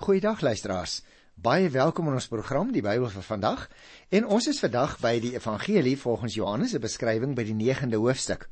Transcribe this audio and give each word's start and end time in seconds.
Goeiedag 0.00 0.40
luisteraars. 0.40 1.02
Baie 1.34 1.66
welkom 1.68 2.06
in 2.08 2.14
ons 2.16 2.26
program 2.32 2.70
Die 2.72 2.80
Bybel 2.80 3.10
vir 3.12 3.24
vandag. 3.26 3.66
En 4.08 4.24
ons 4.32 4.46
is 4.48 4.56
vandag 4.62 4.94
by 5.02 5.10
die 5.20 5.34
Evangelie 5.34 5.92
volgens 6.00 6.38
Johannes 6.38 6.70
se 6.72 6.78
beskrywing 6.80 7.34
by 7.36 7.44
die 7.44 7.56
9de 7.58 7.98
hoofstuk. 8.00 8.46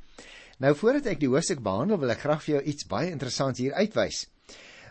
Nou 0.60 0.74
voordat 0.76 1.06
ek 1.14 1.22
die 1.22 1.30
hoofstuk 1.32 1.62
behandel, 1.64 1.96
wil 2.02 2.12
ek 2.12 2.20
graag 2.20 2.42
vir 2.44 2.52
jou 2.58 2.60
iets 2.68 2.84
baie 2.90 3.08
interessants 3.14 3.62
hier 3.64 3.72
uitwys. 3.80 4.26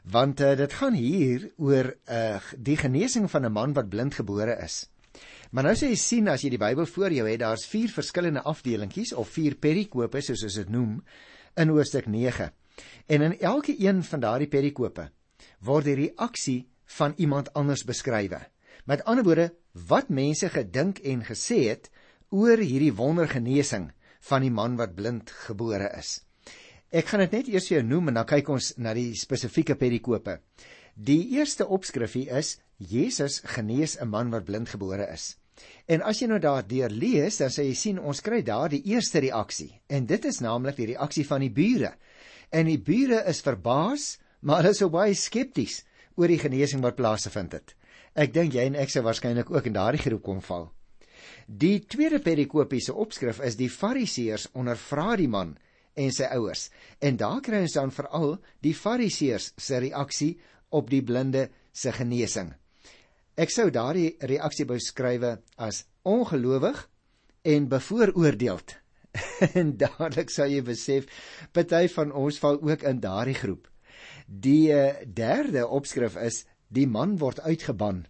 Want 0.09 0.41
uh, 0.41 0.55
dit 0.57 0.73
gaan 0.79 0.97
hier 0.97 1.46
oor 1.62 1.91
uh, 1.93 2.39
die 2.58 2.78
genesing 2.82 3.30
van 3.30 3.46
'n 3.46 3.54
man 3.54 3.76
wat 3.78 3.94
blind 3.94 4.18
gebore 4.18 4.58
is. 4.58 4.88
Maar 5.52 5.70
nou 5.70 5.76
sê 5.78 5.92
jy 5.94 6.00
sien 6.02 6.28
as 6.28 6.42
jy 6.42 6.50
die 6.55 6.64
Bybel 6.66 6.89
voor 6.89 7.14
jou 7.14 7.28
het, 7.30 7.39
daar's 7.46 7.68
vier 7.70 7.94
verskillende 7.94 8.42
afdelingkies 8.42 9.14
of 9.14 9.30
vier 9.30 9.62
perikope 9.62 10.26
soos 10.26 10.42
ons 10.42 10.58
dit 10.58 10.74
noem 10.74 11.04
in 11.54 11.70
hoofstuk 11.70 12.10
9. 12.10 12.50
En 13.05 13.21
in 13.21 13.39
elke 13.39 13.78
een 13.78 14.02
van 14.04 14.26
daardie 14.26 14.50
perikope 14.50 15.12
word 15.59 15.85
die 15.85 15.95
reaksie 15.95 16.67
van 16.97 17.13
iemand 17.17 17.54
anders 17.54 17.83
beskrywe. 17.83 18.39
Met 18.86 19.04
ander 19.05 19.23
woorde, 19.23 19.51
wat 19.87 20.09
mense 20.09 20.50
gedink 20.50 21.00
en 21.04 21.25
gesê 21.28 21.68
het 21.69 21.89
oor 22.29 22.57
hierdie 22.57 22.93
wondergenesing 22.95 23.92
van 24.29 24.42
die 24.43 24.51
man 24.51 24.78
wat 24.79 24.95
blind 24.95 25.31
gebore 25.47 25.89
is. 25.97 26.21
Ek 26.89 27.09
gaan 27.11 27.25
dit 27.25 27.33
net 27.36 27.50
eers 27.51 27.68
vir 27.68 27.79
jou 27.79 27.87
noem 27.87 28.11
en 28.11 28.21
dan 28.21 28.29
kyk 28.29 28.50
ons 28.50 28.73
na 28.79 28.93
die 28.95 29.11
spesifieke 29.19 29.75
perikope. 29.75 30.39
Die 30.95 31.36
eerste 31.36 31.67
opskrifie 31.67 32.30
is 32.31 32.58
Jesus 32.78 33.42
genees 33.44 33.97
'n 34.02 34.08
man 34.08 34.31
wat 34.31 34.45
blind 34.45 34.69
gebore 34.69 35.08
is. 35.14 35.36
En 35.88 36.02
as 36.02 36.22
jy 36.22 36.28
nou 36.28 36.39
daardeur 36.39 36.89
lees, 36.89 37.38
dan 37.38 37.50
sê 37.50 37.66
jy 37.66 37.73
sien 37.73 38.00
ons 38.00 38.22
kry 38.22 38.42
daar 38.42 38.69
die 38.69 38.83
eerste 38.86 39.19
reaksie 39.19 39.81
en 39.89 40.06
dit 40.06 40.25
is 40.25 40.39
naamlik 40.39 40.75
die 40.75 40.94
reaksie 40.94 41.25
van 41.25 41.42
die 41.42 41.50
bure. 41.50 41.94
En 42.52 42.66
die 42.66 42.80
bure 42.80 43.23
is 43.25 43.42
verbaas 43.42 44.17
maar 44.41 44.61
hulle 44.61 44.75
is 44.75 44.81
so 44.83 44.89
baie 44.94 45.16
skepties 45.16 45.81
oor 46.17 46.31
die 46.31 46.41
genesing 46.41 46.81
wat 46.83 46.97
plaasgevind 46.97 47.53
het. 47.58 47.75
Ek 48.17 48.33
dink 48.33 48.55
jy 48.58 48.66
en 48.69 48.78
ek 48.80 48.89
sou 48.89 49.03
waarskynlik 49.05 49.52
ook 49.53 49.69
in 49.69 49.78
daardie 49.78 50.02
groep 50.02 50.23
kom 50.25 50.42
val. 50.42 50.72
Die 51.48 51.80
tweede 51.86 52.20
perikopiese 52.20 52.94
opskrif 52.94 53.39
is 53.45 53.58
die 53.59 53.70
Fariseërs 53.70 54.50
ondervra 54.58 55.16
die 55.20 55.30
man 55.31 55.56
en 55.97 56.12
sy 56.14 56.30
ouers. 56.36 56.67
En 57.02 57.17
daar 57.17 57.42
kry 57.45 57.62
ons 57.66 57.78
dan 57.78 57.94
veral 57.94 58.38
die 58.66 58.73
Fariseërs 58.78 59.53
se 59.58 59.80
reaksie 59.81 60.34
op 60.69 60.90
die 60.92 61.03
blinde 61.06 61.47
se 61.73 61.94
genesing. 61.95 62.52
Ek 63.38 63.53
sou 63.53 63.69
daardie 63.69 64.16
reaksie 64.25 64.66
beskryf 64.66 65.23
as 65.62 65.86
ongelowig 66.03 66.84
en 67.45 67.69
bevooroordeeld. 67.69 68.75
en 69.59 69.73
dadelik 69.78 70.34
sou 70.34 70.45
jy 70.50 70.62
besef, 70.66 71.08
party 71.53 71.86
van 71.94 72.12
ons 72.12 72.40
val 72.42 72.59
ook 72.62 72.86
in 72.86 73.02
daardie 73.02 73.38
groep. 73.38 73.69
Die 74.28 74.73
eh, 74.75 75.08
derde 75.08 75.67
opskrif 75.67 76.17
is 76.20 76.44
die 76.67 76.88
man 76.88 77.16
word 77.17 77.39
uitgeban. 77.39 78.03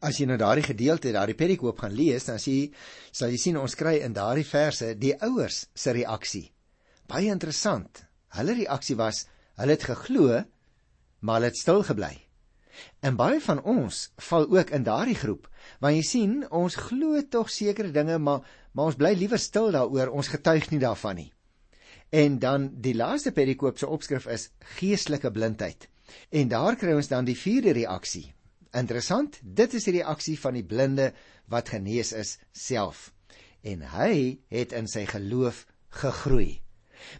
As 0.00 0.16
jy 0.16 0.28
nou 0.30 0.38
daardie 0.40 0.64
gedeelte, 0.64 1.12
daardie 1.12 1.36
perikoop 1.36 1.82
gaan 1.82 1.92
lees, 1.92 2.24
dan 2.30 2.38
sien 2.40 2.72
sal 3.12 3.34
jy 3.34 3.40
sien 3.42 3.58
ons 3.60 3.74
kry 3.76 3.98
in 4.06 4.14
daardie 4.16 4.46
verse 4.46 4.94
die 4.96 5.12
ouers 5.26 5.66
se 5.74 5.92
reaksie. 5.92 6.46
Baie 7.10 7.34
interessant. 7.34 8.06
Hulle 8.38 8.54
reaksie 8.56 8.96
was 8.96 9.26
hulle 9.58 9.74
het 9.74 9.84
geglo, 9.90 10.38
maar 11.20 11.40
hulle 11.40 11.50
het 11.50 11.60
stil 11.60 11.82
gebly. 11.82 12.14
En 13.02 13.18
baie 13.18 13.42
van 13.42 13.60
ons 13.62 14.08
val 14.30 14.48
ook 14.50 14.70
in 14.74 14.86
daardie 14.86 15.18
groep, 15.18 15.50
want 15.82 15.98
jy 15.98 16.06
sien, 16.06 16.32
ons 16.50 16.78
glo 16.88 17.20
tog 17.30 17.50
sekere 17.50 17.92
dinge, 17.94 18.18
maar 18.18 18.46
maar 18.74 18.90
ons 18.90 18.98
bly 18.98 19.12
liewer 19.14 19.38
stil 19.38 19.70
daaroor, 19.70 20.10
ons 20.10 20.32
getuig 20.32 20.70
nie 20.72 20.80
daarvan 20.82 21.20
nie. 21.20 21.33
En 22.14 22.38
dan 22.38 22.68
die 22.84 22.94
laaste 22.94 23.32
perikoop 23.34 23.80
se 23.80 23.88
opskrif 23.90 24.28
is 24.30 24.50
geestelike 24.76 25.32
blindheid. 25.34 25.88
En 26.30 26.48
daar 26.52 26.76
kry 26.78 26.94
ons 26.94 27.10
dan 27.10 27.26
die 27.26 27.38
vierde 27.38 27.74
reaksie. 27.74 28.28
Interessant, 28.74 29.40
dit 29.42 29.74
is 29.74 29.86
die 29.88 29.96
reaksie 29.96 30.36
van 30.38 30.54
die 30.54 30.66
blinde 30.66 31.08
wat 31.50 31.72
genees 31.74 32.12
is 32.14 32.36
self. 32.52 33.08
En 33.66 33.82
hy 33.96 34.38
het 34.54 34.74
in 34.76 34.86
sy 34.90 35.06
geloof 35.10 35.64
gegroei. 36.02 36.60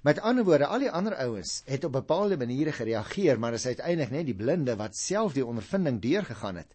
Met 0.06 0.20
ander 0.22 0.46
woorde, 0.46 0.70
al 0.70 0.86
die 0.86 0.92
ander 0.92 1.16
ouens 1.26 1.58
het 1.66 1.84
op 1.84 1.92
bepaalde 1.98 2.38
maniere 2.40 2.72
gereageer, 2.72 3.38
maar 3.38 3.58
is 3.58 3.66
uiteindelik 3.66 4.14
net 4.14 4.28
die 4.30 4.38
blinde 4.38 4.76
wat 4.80 4.96
self 4.96 5.34
die 5.34 5.46
ondervinding 5.46 6.00
deurgegaan 6.02 6.62
het 6.62 6.72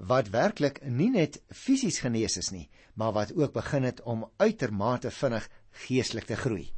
wat 0.00 0.30
werklik 0.32 0.80
nie 0.88 1.10
net 1.12 1.42
fisies 1.52 2.00
genees 2.00 2.38
is 2.40 2.50
nie, 2.54 2.68
maar 2.96 3.12
wat 3.12 3.34
ook 3.36 3.52
begin 3.52 3.84
het 3.84 4.00
om 4.08 4.24
uitermate 4.40 5.10
vinnig 5.12 5.48
geestelik 5.84 6.24
te 6.24 6.36
groei. 6.40 6.70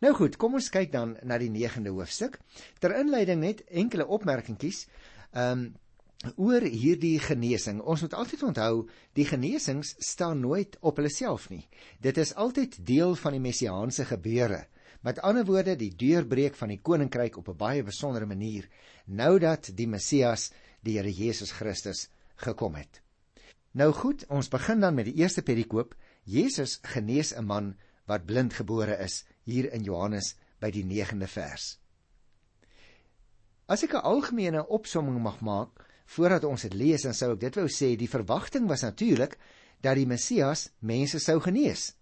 Nou 0.00 0.14
goed, 0.14 0.36
kom 0.36 0.54
ons 0.54 0.70
kyk 0.70 0.92
dan 0.92 1.16
na 1.22 1.38
die 1.38 1.50
9de 1.50 1.90
hoofstuk. 1.90 2.38
Ter 2.80 2.94
inleiding 2.96 3.40
net 3.40 3.64
enkele 3.68 4.06
opmerkingkies. 4.06 4.86
Ehm 5.32 5.68
um, 5.68 5.68
oor 6.34 6.64
hierdie 6.66 7.20
genesing. 7.22 7.78
Ons 7.80 8.02
moet 8.02 8.14
altyd 8.18 8.42
onthou, 8.48 8.88
die 9.14 9.26
genesings 9.28 9.92
staan 10.02 10.40
nooit 10.42 10.74
op 10.80 10.96
hulle 10.98 11.12
self 11.14 11.46
nie. 11.52 11.62
Dit 12.02 12.18
is 12.18 12.34
altyd 12.34 12.74
deel 12.86 13.14
van 13.14 13.36
die 13.36 13.42
messiaanse 13.44 14.04
gebeure. 14.08 14.64
Met 15.06 15.20
ander 15.22 15.46
woorde, 15.46 15.76
die 15.78 15.92
deurbreek 15.94 16.58
van 16.58 16.72
die 16.72 16.80
koninkryk 16.82 17.38
op 17.38 17.48
'n 17.48 17.56
baie 17.56 17.82
besondere 17.82 18.26
manier 18.26 18.68
nou 19.06 19.38
dat 19.38 19.70
die 19.74 19.86
Messias, 19.86 20.50
die 20.82 20.98
Here 20.98 21.12
Jesus 21.12 21.52
Christus, 21.52 22.08
gekom 22.36 22.74
het. 22.74 23.00
Nou 23.72 23.92
goed, 23.92 24.24
ons 24.28 24.48
begin 24.48 24.80
dan 24.80 24.94
met 24.94 25.04
die 25.04 25.14
eerste 25.22 25.42
perikoop. 25.42 25.94
Jesus 26.24 26.78
genees 26.82 27.32
'n 27.32 27.44
man 27.44 27.76
wat 28.06 28.26
blind 28.26 28.54
gebore 28.54 28.96
is 29.04 29.24
hier 29.48 29.70
in 29.72 29.84
Johannes 29.86 30.34
by 30.60 30.70
die 30.74 30.84
9de 30.84 31.28
vers. 31.30 31.76
As 33.68 33.82
ek 33.84 33.94
'n 33.94 34.04
algemene 34.04 34.66
opsomming 34.68 35.20
mag 35.20 35.40
maak 35.40 35.84
voordat 36.16 36.44
ons 36.44 36.62
dit 36.62 36.74
lees, 36.74 37.02
dan 37.02 37.14
sou 37.14 37.32
ek 37.32 37.40
dit 37.40 37.56
wou 37.56 37.68
sê 37.68 37.96
die 37.96 38.08
verwagting 38.08 38.68
was 38.68 38.82
natuurlik 38.82 39.36
dat 39.80 39.96
die 39.96 40.06
Messias 40.06 40.70
mense 40.80 41.18
sou 41.18 41.40
genees. 41.40 41.92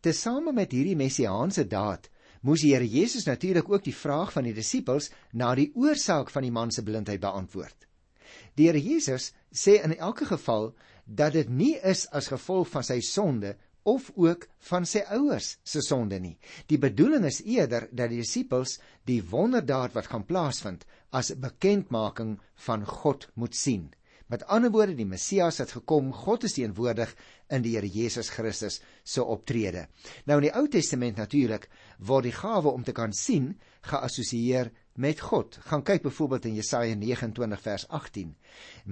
Tesame 0.00 0.52
met 0.52 0.72
hierdie 0.72 0.96
messiaanse 0.96 1.64
daad 1.66 2.10
moes 2.42 2.62
die 2.62 2.74
Here 2.74 2.86
Jesus 2.86 3.26
natuurlik 3.26 3.68
ook 3.70 3.84
die 3.84 3.94
vraag 3.94 4.32
van 4.32 4.44
die 4.44 4.54
disippels 4.54 5.10
na 5.32 5.54
die 5.54 5.72
oorsaak 5.74 6.30
van 6.30 6.42
die 6.42 6.52
man 6.52 6.70
se 6.70 6.82
blindheid 6.82 7.20
beantwoord. 7.20 7.86
Die 8.54 8.68
Here 8.68 8.80
Jesus 8.80 9.32
sê 9.50 9.82
in 9.82 9.96
elke 9.96 10.26
geval 10.26 10.74
dat 11.06 11.32
dit 11.32 11.48
nie 11.48 11.74
is 11.82 12.06
as 12.10 12.28
gevolg 12.28 12.68
van 12.68 12.84
sy 12.86 13.00
sonde 13.00 13.56
of 13.86 14.10
ook 14.14 14.48
van 14.68 14.86
sy 14.88 15.04
ouers 15.14 15.56
se 15.62 15.80
sonde 15.84 16.18
nie. 16.20 16.34
Die 16.66 16.78
bedoeling 16.78 17.24
is 17.28 17.42
eerder 17.44 17.88
dat 17.92 18.10
die 18.10 18.22
disippels 18.22 18.78
die 19.06 19.22
wonderdaad 19.30 19.94
wat 19.94 20.10
gaan 20.10 20.26
plaasvind 20.26 20.84
as 21.10 21.30
'n 21.30 21.40
bekendmaking 21.40 22.38
van 22.66 22.84
God 22.84 23.28
moet 23.34 23.54
sien. 23.54 23.92
Met 24.26 24.42
ander 24.50 24.72
woorde, 24.74 24.96
die 24.98 25.06
Messias 25.06 25.60
het 25.62 25.70
gekom, 25.76 26.08
God 26.10 26.44
is 26.48 26.56
teenwoordig 26.56 27.12
in 27.54 27.62
die 27.62 27.76
Here 27.76 27.86
Jesus 27.86 28.32
Christus 28.34 28.80
se 29.06 29.22
optrede. 29.22 29.84
Nou 30.26 30.40
in 30.40 30.48
die 30.48 30.54
Ou 30.58 30.64
Testament 30.70 31.20
natuurlik 31.20 31.68
word 32.02 32.26
die 32.26 32.34
gawe 32.34 32.72
om 32.72 32.82
te 32.82 32.94
kan 32.96 33.14
sien 33.14 33.52
geassosieer 33.86 34.72
met 34.98 35.22
God. 35.22 35.60
Gaan 35.68 35.84
kyk 35.86 36.02
byvoorbeeld 36.08 36.50
in 36.50 36.58
Jesaja 36.58 36.98
29 36.98 37.62
vers 37.62 37.86
18. 37.88 38.34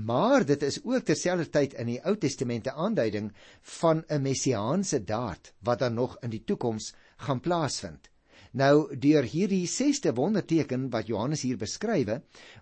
Maar 0.06 0.46
dit 0.46 0.62
is 0.62 0.78
ook 0.84 1.02
terselfdertyd 1.10 1.74
in 1.82 1.90
die 1.96 2.00
Ou 2.06 2.14
Testamente 2.14 2.70
aanduiding 2.70 3.32
van 3.80 4.04
'n 4.06 4.22
messiaanse 4.22 5.02
daad 5.02 5.52
wat 5.58 5.78
dan 5.78 5.94
nog 5.94 6.16
in 6.22 6.30
die 6.30 6.44
toekoms 6.44 6.94
gaan 7.16 7.40
plaasvind. 7.40 8.13
Nou 8.54 8.86
deur 9.02 9.26
hierdie 9.26 9.66
sesde 9.66 10.12
wonderteken 10.14 10.86
wat 10.92 11.08
Johannes 11.10 11.42
hier 11.42 11.58
beskrywe, 11.58 12.20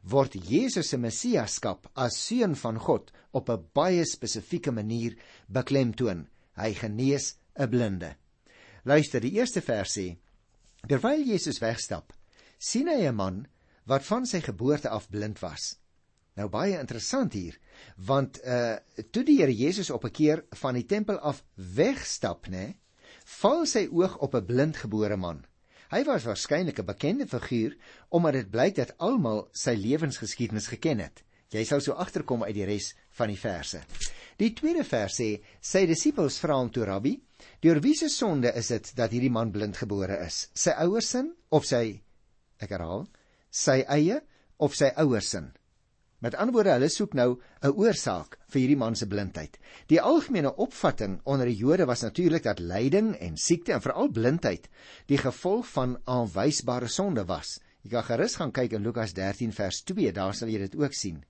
word 0.09 0.39
Jesus 0.49 0.89
se 0.89 0.97
messiaskap 0.97 1.91
as 2.01 2.17
seun 2.17 2.57
van 2.57 2.79
God 2.81 3.13
op 3.37 3.51
'n 3.51 3.69
baie 3.75 4.05
spesifieke 4.05 4.73
manier 4.73 5.19
beklemtoon. 5.49 6.29
Hy 6.57 6.73
genees 6.73 7.37
'n 7.59 7.69
blinde. 7.69 8.17
Luister, 8.85 9.21
die 9.21 9.37
eerste 9.37 9.61
vers 9.61 9.99
sê: 9.99 10.17
Terwyl 10.89 11.23
Jesus 11.25 11.61
wegstap, 11.61 12.13
sien 12.59 12.89
hy 12.89 13.07
'n 13.07 13.15
man 13.15 13.47
wat 13.85 14.03
van 14.03 14.27
sy 14.27 14.41
geboorte 14.41 14.89
af 14.89 15.11
blind 15.11 15.43
was. 15.43 15.77
Nou 16.37 16.49
baie 16.49 16.79
interessant 16.81 17.33
hier, 17.33 17.59
want 17.97 18.41
uh 18.45 18.77
toe 19.11 19.25
die 19.25 19.37
Here 19.41 19.53
Jesus 19.53 19.91
op 19.91 20.05
'n 20.05 20.11
keer 20.11 20.45
van 20.51 20.75
die 20.75 20.87
tempel 20.87 21.19
af 21.19 21.45
wegstap, 21.55 22.49
nê, 22.49 22.77
val 23.25 23.67
sy 23.67 23.89
oog 23.93 24.17
op 24.19 24.35
'n 24.35 24.47
blindgebore 24.47 25.17
man. 25.17 25.45
Hy 25.93 26.05
was 26.09 26.25
waarskynlik 26.25 26.79
'n 26.81 26.89
bekende 26.89 27.27
figuur 27.29 27.77
omdat 28.09 28.33
dit 28.33 28.51
blyk 28.51 28.75
dat 28.75 28.95
almal 28.99 29.49
sy 29.53 29.75
lewensgeskiedenis 29.77 30.67
geken 30.73 30.99
het. 30.99 31.23
Jy 31.53 31.65
sal 31.65 31.81
so 31.81 31.93
agterkom 31.93 32.43
uit 32.43 32.55
die 32.55 32.65
res 32.65 32.95
van 33.11 33.29
die 33.29 33.37
verse. 33.37 33.83
Die 34.41 34.55
tweede 34.57 34.85
vers 34.85 35.21
sê: 35.21 35.43
Sy 35.61 35.87
disippels 35.87 36.39
vra 36.39 36.57
hom 36.57 36.71
toe, 36.71 36.85
"Rabbi, 36.85 37.21
deur 37.61 37.81
wie 37.81 37.95
se 37.95 38.09
sonde 38.09 38.53
is 38.57 38.69
dit 38.69 38.97
dat 38.97 39.11
hierdie 39.11 39.31
man 39.31 39.53
blind 39.53 39.77
gebore 39.77 40.25
is? 40.27 40.49
Sy 40.55 40.71
ouers 40.71 41.09
se 41.09 41.31
of 41.51 41.65
sy 41.65 42.01
Ek 42.63 42.71
herhaal, 42.71 43.07
sy 43.51 43.83
eie 43.91 44.21
of 44.59 44.75
sy 44.75 44.93
ouers 44.97 45.29
se. 45.29 45.43
Met 46.23 46.37
ander 46.39 46.55
woorde, 46.55 46.77
hulle 46.77 46.89
soek 46.89 47.17
nou 47.19 47.41
'n 47.63 47.75
oorsaak 47.75 48.39
vir 48.49 48.61
hierdie 48.61 48.79
man 48.79 48.95
se 48.95 49.07
blindheid. 49.07 49.59
Die 49.89 50.01
algemene 50.01 50.55
opvatting 50.57 51.21
onder 51.25 51.47
die 51.47 51.57
Jode 51.57 51.87
was 51.87 52.03
natuurlik 52.03 52.43
dat 52.43 52.61
lyding 52.61 53.17
en 53.19 53.37
siekte 53.37 53.73
en 53.73 53.83
veral 53.83 54.09
blindheid 54.09 54.69
die 55.07 55.19
gevolg 55.19 55.67
van 55.67 55.99
aanwysbare 56.05 56.89
sonde 56.89 57.25
was 57.27 57.59
Jy 57.83 57.91
kan 57.91 58.05
gerus 58.07 58.37
gaan 58.39 58.53
kyk 58.55 58.77
in 58.77 58.85
Lukas 58.87 59.13
13 59.17 59.53
vers 59.57 59.81
2, 59.91 60.13
daar 60.15 60.35
sal 60.39 60.51
jy 60.53 60.61
dit 60.63 60.75
ook 60.79 60.95
sien. 60.95 61.25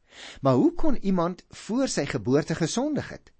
Maar 0.44 0.58
hoe 0.60 0.72
kon 0.76 0.98
iemand 1.00 1.44
voor 1.64 1.88
sy 1.88 2.04
geboorte 2.06 2.54
gesondig 2.58 3.08
het? 3.08 3.32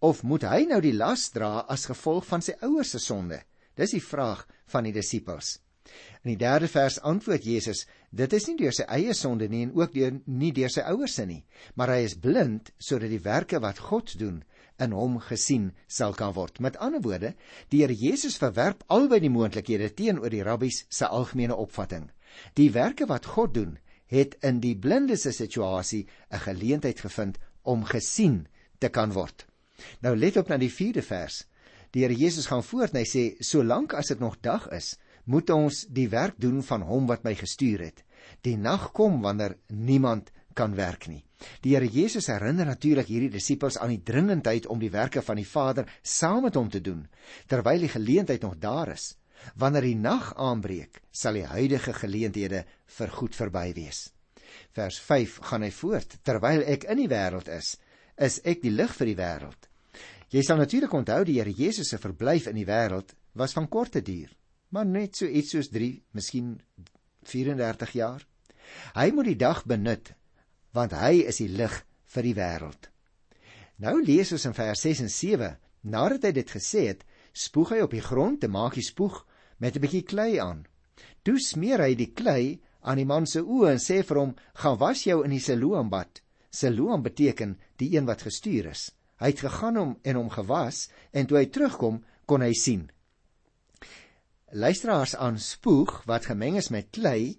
Of 0.00 0.22
moet 0.22 0.46
hy 0.48 0.62
nou 0.70 0.80
die 0.80 0.94
las 0.96 1.28
dra 1.34 1.66
as 1.68 1.84
gevolg 1.90 2.24
van 2.30 2.40
sy 2.40 2.54
ouers 2.64 2.94
se 2.94 3.02
sonde? 3.02 3.42
Dis 3.76 3.92
die 3.92 4.00
vraag 4.00 4.46
van 4.72 4.88
die 4.88 4.94
disippels. 4.96 5.58
In 6.24 6.32
die 6.32 6.40
derde 6.40 6.70
vers 6.72 6.96
antwoord 7.04 7.44
Jesus: 7.44 7.84
Dit 8.14 8.32
is 8.36 8.44
nie 8.46 8.54
deur 8.60 8.74
sy 8.74 8.84
eie 8.94 9.14
sonde 9.16 9.48
nie 9.50 9.64
en 9.66 9.72
ook 9.74 9.94
deur 9.94 10.12
nie 10.30 10.52
deur 10.54 10.70
sy 10.70 10.84
ouers 10.86 11.16
se 11.18 11.24
nie, 11.26 11.40
maar 11.74 11.90
hy 11.90 12.04
is 12.06 12.14
blind 12.14 12.70
sodat 12.78 13.10
die 13.10 13.22
werke 13.24 13.58
wat 13.62 13.80
God 13.88 14.12
doen 14.20 14.36
in 14.78 14.94
hom 14.94 15.16
gesien 15.22 15.72
sal 15.90 16.14
kan 16.14 16.34
word. 16.36 16.60
Met 16.62 16.78
ander 16.82 17.02
woorde, 17.02 17.32
die 17.74 17.82
Here 17.82 17.94
Jesus 17.94 18.36
verwerp 18.38 18.84
albei 18.86 19.18
die 19.22 19.32
moontlikhede 19.34 19.90
teenoor 19.98 20.30
die 20.30 20.44
rabbies 20.46 20.84
se 20.88 21.08
algemene 21.10 21.56
opvatting. 21.58 22.06
Die 22.54 22.70
werke 22.74 23.08
wat 23.10 23.26
God 23.34 23.54
doen, 23.54 23.78
het 24.06 24.38
in 24.46 24.60
die 24.62 24.76
blinde 24.78 25.16
se 25.18 25.32
situasie 25.32 26.06
'n 26.30 26.44
geleentheid 26.46 27.00
gevind 27.00 27.38
om 27.62 27.84
gesien 27.84 28.46
te 28.78 28.88
kan 28.88 29.12
word. 29.12 29.46
Nou 30.02 30.16
let 30.16 30.36
op 30.36 30.48
na 30.48 30.56
die 30.56 30.70
4de 30.70 31.02
vers. 31.02 31.46
Die 31.90 32.02
Here 32.02 32.14
Jesus 32.14 32.46
gaan 32.46 32.62
voort 32.62 32.94
en 32.94 33.02
hy 33.02 33.06
sê: 33.06 33.42
"Solank 33.42 33.94
as 33.94 34.06
dit 34.06 34.18
nog 34.18 34.40
dag 34.40 34.68
is, 34.70 34.98
moet 35.24 35.50
ons 35.50 35.84
die 35.88 36.08
werk 36.12 36.36
doen 36.40 36.62
van 36.62 36.84
hom 36.84 37.06
wat 37.08 37.24
my 37.24 37.34
gestuur 37.38 37.86
het. 37.86 38.02
Die 38.44 38.56
nag 38.56 38.90
kom 38.96 39.22
wanneer 39.24 39.56
niemand 39.68 40.30
kan 40.54 40.74
werk 40.76 41.08
nie. 41.08 41.24
Die 41.60 41.74
Here 41.74 41.88
Jesus 41.90 42.30
herinner 42.30 42.66
natuurlik 42.68 43.08
hierdie 43.10 43.32
disippels 43.32 43.76
aan 43.78 43.92
die 43.92 44.02
dringendheid 44.04 44.68
om 44.70 44.80
die 44.80 44.92
werke 44.92 45.22
van 45.22 45.36
die 45.36 45.48
Vader 45.48 45.88
saam 46.02 46.44
met 46.46 46.56
hom 46.56 46.70
te 46.70 46.80
doen 46.80 47.04
terwyl 47.50 47.84
die 47.84 47.92
geleentheid 47.92 48.42
nog 48.42 48.56
daar 48.60 48.94
is. 48.94 49.14
Wanneer 49.60 49.84
die 49.84 49.98
nag 49.98 50.30
aanbreek, 50.40 51.02
sal 51.12 51.36
die 51.36 51.44
huidige 51.44 51.92
geleenthede 51.92 52.62
vergoed 52.96 53.34
verby 53.36 53.72
wees. 53.76 54.06
Vers 54.72 55.00
5 55.04 55.36
gaan 55.50 55.66
hy 55.66 55.70
voort: 55.74 56.16
Terwyl 56.24 56.62
ek 56.64 56.86
in 56.88 57.02
die 57.02 57.10
wêreld 57.10 57.50
is, 57.52 57.74
is 58.16 58.38
ek 58.44 58.62
die 58.62 58.72
lig 58.72 58.94
vir 58.96 59.10
die 59.10 59.18
wêreld. 59.18 59.68
Jy 60.32 60.42
sal 60.46 60.62
natuurlik 60.62 60.94
onthou 60.96 61.20
die 61.26 61.36
Here 61.42 61.52
Jesus 61.52 61.92
se 61.92 62.00
verblyf 62.00 62.48
in 62.48 62.56
die 62.62 62.68
wêreld 62.68 63.12
was 63.34 63.52
van 63.52 63.68
korte 63.68 64.00
duur 64.00 64.32
maar 64.74 64.86
net 64.86 65.14
so 65.14 65.30
iets 65.30 65.54
soos 65.54 65.68
3, 65.70 66.02
miskien 66.18 66.56
34 67.30 67.92
jaar. 67.94 68.24
Hy 68.96 69.10
moet 69.14 69.30
die 69.30 69.38
dag 69.38 69.62
benut 69.70 70.14
want 70.74 70.90
hy 70.98 71.20
is 71.30 71.38
die 71.38 71.52
lig 71.54 71.74
vir 72.10 72.26
die 72.26 72.34
wêreld. 72.34 72.88
Nou 73.78 74.00
lees 74.02 74.32
ons 74.34 74.46
in 74.48 74.56
vers 74.56 74.80
6 74.82 75.04
en 75.04 75.12
7, 75.12 75.50
nadat 75.86 76.26
hy 76.26 76.32
dit 76.34 76.50
gesê 76.50 76.82
het, 76.88 77.04
spoeg 77.30 77.76
hy 77.76 77.78
op 77.84 77.94
die 77.94 78.02
grond 78.02 78.40
te 78.42 78.50
maak 78.50 78.74
die 78.74 78.82
spoeg 78.82 79.20
met 79.62 79.76
'n 79.76 79.84
bietjie 79.84 80.02
klei 80.02 80.40
aan. 80.42 80.64
Toe 81.22 81.38
smeer 81.38 81.84
hy 81.86 81.94
die 81.94 82.10
klei 82.10 82.58
aan 82.82 82.98
die 82.98 83.06
man 83.06 83.26
se 83.30 83.38
oë 83.38 83.70
en 83.76 83.78
sê 83.78 84.02
vir 84.02 84.18
hom: 84.18 84.34
"Gaan 84.54 84.78
was 84.78 85.04
jou 85.04 85.22
in 85.22 85.30
die 85.30 85.44
Siloambad." 85.46 86.20
Siloam 86.50 87.02
beteken 87.02 87.58
die 87.76 87.94
een 87.94 88.06
wat 88.06 88.22
gestuur 88.22 88.66
is. 88.74 88.90
Hy 89.22 89.26
het 89.26 89.40
gegaan 89.46 89.78
om 89.78 89.98
en 90.02 90.16
hom 90.16 90.30
gewas 90.30 90.90
en 91.12 91.26
toe 91.26 91.38
hy 91.38 91.46
terugkom, 91.46 92.02
kon 92.26 92.42
hy 92.42 92.52
sien 92.52 92.90
luisteraars 94.54 95.16
aan 95.16 95.38
spoeg 95.38 96.04
wat 96.06 96.28
gemeng 96.30 96.56
is 96.56 96.70
met 96.70 96.92
klei 96.94 97.34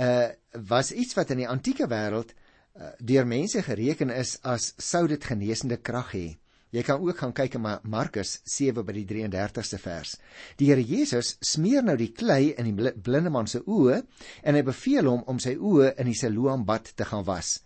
uh 0.00 0.32
was 0.70 0.92
iets 0.92 1.14
wat 1.18 1.30
in 1.34 1.42
die 1.42 1.48
antieke 1.50 1.86
wêreld 1.90 2.30
uh, 2.30 2.92
deur 2.98 3.26
mense 3.26 3.62
gereken 3.62 4.10
is 4.14 4.38
as 4.42 4.72
sou 4.78 5.06
dit 5.10 5.24
genesende 5.24 5.76
krag 5.82 6.12
hê. 6.14 6.28
Jy 6.74 6.82
kan 6.86 7.02
ook 7.02 7.18
gaan 7.18 7.32
kyk 7.34 7.56
in 7.58 7.66
Markus 7.90 8.36
7 8.44 8.84
by 8.86 8.94
die 8.96 9.04
33ste 9.06 9.78
vers. 9.78 10.16
Die 10.58 10.70
Here 10.70 10.82
Jesus 10.82 11.36
smeer 11.42 11.82
nou 11.82 11.96
die 11.98 12.12
klei 12.14 12.54
in 12.54 12.70
die 12.70 12.92
blinde 12.94 13.30
man 13.30 13.50
se 13.50 13.60
oë 13.66 14.00
en 14.42 14.54
hy 14.54 14.62
beveel 14.66 15.10
hom 15.10 15.22
om 15.26 15.38
sy 15.42 15.56
oë 15.58 15.92
in 15.98 16.10
die 16.10 16.18
Siloambad 16.18 16.94
te 16.94 17.06
gaan 17.06 17.26
was. 17.26 17.60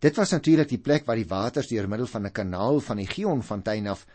Dit 0.00 0.16
was 0.16 0.32
natuurlik 0.32 0.68
die 0.68 0.80
plek 0.84 1.08
waar 1.08 1.20
die 1.20 1.28
waters 1.28 1.68
deur 1.68 1.88
middel 1.88 2.08
van 2.08 2.26
'n 2.26 2.32
kanaal 2.32 2.80
van 2.80 2.96
die 2.96 3.08
Gionfontein 3.08 3.86
af 3.88 4.06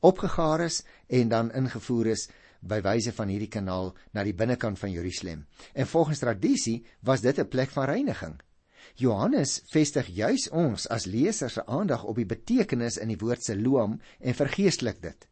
opgegaar 0.00 0.64
is 0.64 0.82
en 1.08 1.28
dan 1.28 1.52
ingevoer 1.52 2.06
is 2.06 2.28
by 2.64 2.80
wyse 2.84 3.12
van 3.12 3.28
hierdie 3.28 3.50
kanaal 3.52 3.92
na 4.16 4.24
die 4.24 4.34
binnekant 4.36 4.78
van 4.80 4.92
Jerusalem. 4.92 5.44
En 5.74 5.86
volgens 5.86 6.18
tradisie 6.18 6.84
was 7.00 7.20
dit 7.20 7.38
'n 7.38 7.48
plek 7.48 7.70
van 7.70 7.84
reiniging. 7.84 8.40
Johannes 8.94 9.62
vestig 9.72 10.06
juis 10.06 10.48
ons 10.50 10.86
as 10.88 11.06
lesers 11.06 11.52
se 11.52 11.66
aandag 11.66 12.04
op 12.04 12.16
die 12.16 12.28
betekenis 12.28 12.96
in 12.96 13.08
die 13.08 13.18
woord 13.18 13.42
Siloam 13.42 14.00
en 14.20 14.34
vergeestelik 14.34 15.00
dit. 15.02 15.26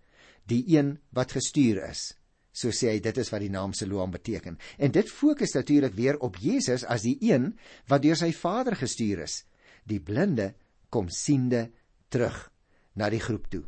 Die 0.46 0.64
een 0.76 0.99
wat 1.11 1.32
gestuur 1.32 1.82
is. 1.90 2.14
So 2.52 2.69
sê 2.69 2.90
hy 2.93 3.00
dit 3.00 3.19
is 3.19 3.31
wat 3.32 3.40
die 3.40 3.52
naam 3.52 3.73
Siloam 3.73 4.11
beteken. 4.11 4.58
En 4.78 4.93
dit 4.93 5.08
fokus 5.11 5.55
natuurlik 5.56 5.94
weer 5.94 6.19
op 6.19 6.37
Jesus 6.37 6.85
as 6.85 7.02
die 7.02 7.17
een 7.20 7.52
wat 7.88 8.02
deur 8.02 8.17
sy 8.17 8.32
Vader 8.32 8.76
gestuur 8.76 9.23
is. 9.25 9.44
Die 9.88 10.00
blinde 10.00 10.55
kom 10.90 11.08
siende 11.08 11.70
terug 12.08 12.50
na 12.94 13.08
die 13.08 13.23
groep 13.23 13.49
toe. 13.49 13.64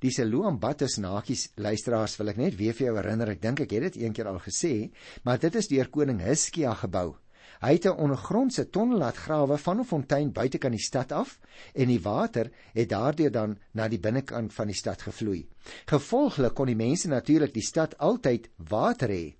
Die 0.00 0.10
Siloam 0.10 0.58
bad 0.60 0.82
is 0.82 0.98
nakies 0.98 1.48
luisteraars 1.56 2.16
wil 2.18 2.32
ek 2.32 2.40
net 2.40 2.56
weer 2.58 2.74
vir 2.76 2.86
jou 2.88 2.96
herinner. 2.96 3.34
Ek 3.34 3.42
dink 3.42 3.60
ek 3.60 3.76
het 3.76 3.82
dit 3.88 4.00
eendag 4.04 4.26
al 4.26 4.40
gesê, 4.44 4.90
maar 5.24 5.38
dit 5.38 5.54
is 5.54 5.68
deur 5.68 5.90
koning 5.90 6.20
Hiskia 6.20 6.74
gebou. 6.74 7.14
Hy 7.60 7.72
het 7.72 7.86
'n 7.86 8.00
ondergrondse 8.04 8.70
tonnel 8.70 8.98
laat 8.98 9.16
grawe 9.16 9.58
van 9.58 9.80
'n 9.80 9.84
fontein 9.84 10.32
buitekant 10.32 10.74
die 10.74 10.82
stad 10.82 11.12
af 11.12 11.38
en 11.74 11.88
die 11.88 12.00
water 12.00 12.50
het 12.74 12.88
daardeur 12.88 13.30
dan 13.30 13.58
na 13.72 13.88
die 13.88 13.98
binnekant 13.98 14.52
van 14.52 14.66
die 14.66 14.76
stad 14.76 15.02
gevloei. 15.02 15.48
Gevolglik 15.86 16.54
kon 16.54 16.66
die 16.66 16.76
mense 16.76 17.08
natuurlik 17.08 17.54
die 17.54 17.62
stad 17.62 17.98
altyd 17.98 18.50
water 18.56 19.08
hê. 19.08 19.34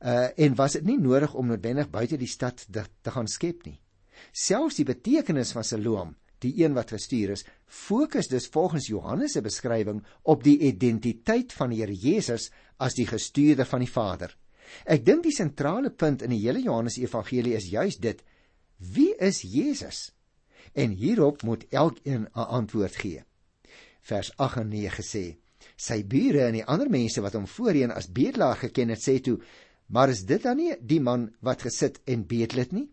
Uh 0.00 0.28
en 0.36 0.54
was 0.54 0.72
dit 0.72 0.84
nie 0.84 0.98
nodig 0.98 1.34
om 1.34 1.46
noodwendig 1.46 1.90
buite 1.90 2.16
die 2.16 2.26
stad 2.26 2.66
te, 2.70 2.84
te 3.02 3.10
gaan 3.10 3.26
skep 3.26 3.64
nie. 3.66 3.80
Selfs 4.32 4.76
die 4.76 4.84
betekenis 4.84 5.52
van 5.52 5.64
Siloam 5.64 6.16
die 6.44 6.54
een 6.62 6.74
wat 6.76 6.92
gestuur 6.94 7.34
is, 7.34 7.44
fokus 7.66 8.28
dus 8.28 8.46
volgens 8.46 8.86
Johannes 8.86 9.32
se 9.32 9.42
beskrywing 9.42 10.02
op 10.22 10.44
die 10.44 10.58
identiteit 10.70 11.52
van 11.52 11.70
die 11.70 11.80
Here 11.82 11.94
Jesus 11.94 12.50
as 12.78 12.94
die 12.94 13.06
gestuurde 13.06 13.64
van 13.64 13.82
die 13.84 13.90
Vader. 13.90 14.34
Ek 14.84 15.04
dink 15.04 15.24
die 15.24 15.34
sentrale 15.34 15.90
punt 15.90 16.22
in 16.22 16.34
die 16.34 16.42
hele 16.44 16.60
Johannes 16.62 16.98
Evangelie 17.00 17.56
is 17.56 17.70
juis 17.72 17.98
dit: 17.98 18.22
Wie 18.78 19.14
is 19.16 19.42
Jesus? 19.42 20.12
En 20.74 20.92
hierop 20.92 21.42
moet 21.42 21.64
elkeen 21.70 22.28
'n 22.28 22.48
antwoord 22.58 22.96
gee. 22.96 23.22
Vers 24.00 24.32
8 24.36 24.56
en 24.56 24.68
9 24.68 25.04
sê: 25.04 25.24
Sy 25.76 26.04
bure 26.04 26.46
en 26.46 26.52
die 26.52 26.64
ander 26.64 26.90
mense 26.90 27.20
wat 27.20 27.34
hom 27.34 27.46
voorheen 27.46 27.90
as 27.90 28.12
bedelaar 28.12 28.56
geken 28.56 28.88
het, 28.88 29.02
sê 29.02 29.20
toe: 29.20 29.38
Maar 29.86 30.08
is 30.08 30.24
dit 30.24 30.42
dan 30.42 30.56
nie 30.56 30.76
die 30.80 31.00
man 31.00 31.30
wat 31.40 31.62
gesit 31.62 32.00
en 32.04 32.26
bedel 32.26 32.58
het 32.58 32.72
nie? 32.72 32.88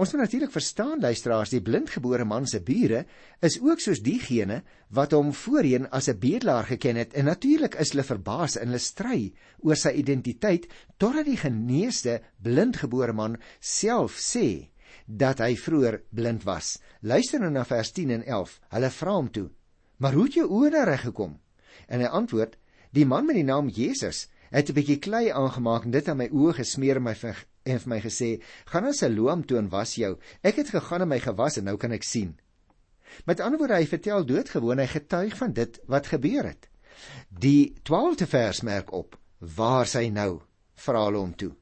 Ons 0.00 0.14
moet 0.14 0.22
natuurlik 0.22 0.52
verstaan 0.54 1.02
luisteraars, 1.04 1.50
die 1.52 1.60
blindgebore 1.60 2.24
man 2.24 2.46
se 2.48 2.62
bure 2.64 3.02
is 3.44 3.58
ook 3.60 3.80
soos 3.80 4.00
diegene 4.00 4.62
wat 4.96 5.12
hom 5.12 5.34
voorheen 5.36 5.84
as 5.92 6.08
'n 6.08 6.18
bedelaar 6.18 6.64
geken 6.64 6.96
het 6.96 7.12
en 7.12 7.28
natuurlik 7.28 7.74
is 7.74 7.92
hulle 7.92 8.02
verbaas 8.02 8.56
en 8.56 8.72
hulle 8.72 8.80
stry 8.80 9.32
oor 9.60 9.76
sy 9.76 9.92
identiteit 9.92 10.66
totdat 10.96 11.26
die 11.26 11.36
geneesde 11.36 12.22
blindgebore 12.42 13.12
man 13.12 13.36
self 13.60 14.16
sê 14.16 14.70
dat 15.06 15.38
hy 15.38 15.56
vroeër 15.56 16.00
blind 16.10 16.44
was. 16.44 16.78
Luister 17.00 17.40
nou 17.40 17.50
na 17.50 17.64
vers 17.64 17.92
10 17.92 18.10
en 18.10 18.24
11. 18.24 18.60
Hulle 18.68 18.90
vra 18.90 19.12
hom 19.12 19.30
toe: 19.30 19.50
"Maar 19.98 20.12
hoe 20.12 20.24
het 20.24 20.34
jou 20.34 20.48
oë 20.48 20.70
nou 20.70 20.84
reg 20.84 21.00
gekom?" 21.00 21.40
En 21.88 22.00
hy 22.00 22.06
antwoord: 22.06 22.56
"Die 22.92 23.06
man 23.06 23.26
met 23.26 23.34
die 23.34 23.44
naam 23.44 23.68
Jesus 23.68 24.28
het 24.50 24.68
'n 24.68 24.74
bietjie 24.74 24.98
klei 24.98 25.30
aangemaak 25.30 25.84
en 25.84 25.90
dit 25.90 26.08
aan 26.08 26.16
my 26.16 26.28
oë 26.28 26.54
gesmeer 26.54 26.96
en 26.96 27.02
my 27.02 27.14
en 27.64 27.78
vir 27.78 27.88
my 27.88 28.00
gesê: 28.00 28.42
"Gaan 28.66 28.84
na 28.84 28.92
Siloam 28.92 29.44
toe 29.46 29.58
en 29.58 29.68
was 29.68 29.94
jou. 29.94 30.18
Ek 30.42 30.56
het 30.56 30.70
gegaan 30.70 31.02
en 31.02 31.08
my 31.08 31.18
gewas 31.20 31.58
en 31.58 31.64
nou 31.64 31.76
kan 31.76 31.92
ek 31.92 32.02
sien." 32.02 32.38
Met 33.26 33.40
ander 33.40 33.58
woorde, 33.58 33.76
hy 33.76 33.86
vertel 33.86 34.24
doodgewoon 34.24 34.78
hy 34.78 34.86
getuig 34.86 35.36
van 35.36 35.52
dit 35.52 35.80
wat 35.86 36.06
gebeur 36.06 36.44
het. 36.48 36.68
Die 37.28 37.74
12de 37.84 38.26
vers 38.26 38.62
merk 38.62 38.92
op: 38.92 39.18
"Waar 39.38 39.84
is 39.84 39.94
hy 39.94 40.08
nou?" 40.08 40.42
vra 40.74 41.04
hulle 41.04 41.18
hom 41.18 41.34
toe. 41.34 41.52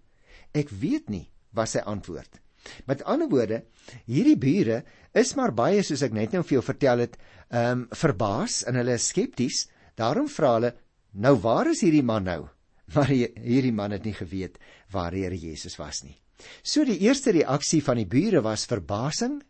"Ek 0.55 0.69
weet 0.69 1.09
nie," 1.09 1.31
was 1.53 1.71
sy 1.71 1.79
antwoord. 1.79 2.41
Met 2.87 3.03
ander 3.05 3.29
woorde, 3.29 3.65
hierdie 4.07 4.39
bure 4.39 4.85
is 5.13 5.35
maar 5.35 5.53
baie 5.53 5.83
soos 5.83 6.03
ek 6.03 6.13
net 6.13 6.33
nou 6.33 6.43
vir 6.43 6.59
jou 6.59 6.63
vertel 6.63 6.99
het, 6.99 7.17
ehm 7.51 7.71
um, 7.71 7.89
verbaas 7.91 8.63
en 8.69 8.75
hulle 8.75 8.95
is 8.95 9.09
skepties. 9.09 9.69
Daarom 9.97 10.29
vra 10.29 10.55
hulle: 10.55 10.75
"Nou 11.13 11.37
waar 11.41 11.71
is 11.71 11.81
hierdie 11.81 12.03
man 12.03 12.25
nou?" 12.25 12.49
Maar 12.95 13.11
hierdie 13.13 13.75
man 13.75 13.95
het 13.95 14.05
nie 14.05 14.17
geweet 14.17 14.59
waar 14.91 15.15
Here 15.15 15.37
Jesus 15.39 15.77
was 15.79 16.03
nie. 16.03 16.17
So 16.63 16.85
die 16.89 16.99
eerste 17.05 17.31
reaksie 17.37 17.83
van 17.85 18.01
die 18.01 18.09
bure 18.09 18.41
was 18.43 18.67
verbasing 18.67 19.41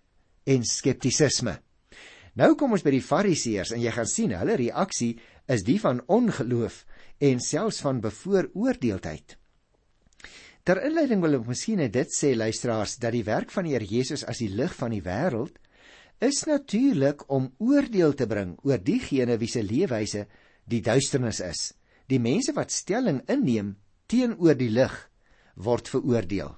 en 0.44 0.64
skeptisisme. 0.66 1.56
Nou 2.38 2.54
kom 2.58 2.74
ons 2.76 2.84
by 2.84 2.92
die 2.94 3.04
Fariseërs 3.04 3.72
en 3.74 3.82
jy 3.82 3.92
gaan 3.94 4.08
sien 4.08 4.34
hulle 4.36 4.58
reaksie 4.58 5.14
is 5.50 5.64
die 5.66 5.78
van 5.82 6.02
ongeloof 6.10 6.84
en 7.30 7.40
selfs 7.42 7.80
van 7.84 8.02
bevooroordeeldheid. 8.04 9.36
Ter 10.64 10.82
inleiding 10.84 11.22
wil 11.24 11.40
ek 11.40 11.48
miskien 11.48 11.82
dit 11.90 12.14
sê 12.14 12.34
luisteraars 12.36 12.98
dat 13.00 13.16
die 13.16 13.24
werk 13.26 13.50
van 13.54 13.66
die 13.66 13.74
Here 13.74 13.88
Jesus 13.88 14.24
as 14.28 14.42
die 14.42 14.50
lig 14.52 14.74
van 14.76 14.92
die 14.94 15.02
wêreld 15.04 15.56
is 16.20 16.44
natuurlik 16.44 17.24
om 17.32 17.48
oordeel 17.58 18.12
te 18.14 18.28
bring 18.28 18.54
oor 18.68 18.78
diegene 18.78 19.38
wie 19.40 19.48
se 19.48 19.64
leefwyse 19.64 20.26
die 20.68 20.82
duisternis 20.84 21.40
is. 21.40 21.62
Die 22.10 22.18
mense 22.18 22.52
wat 22.56 22.74
stelling 22.74 23.22
inneem 23.30 23.76
teenoor 24.10 24.58
die 24.58 24.70
lig 24.70 24.96
word 25.54 25.88
veroordeel. 25.88 26.56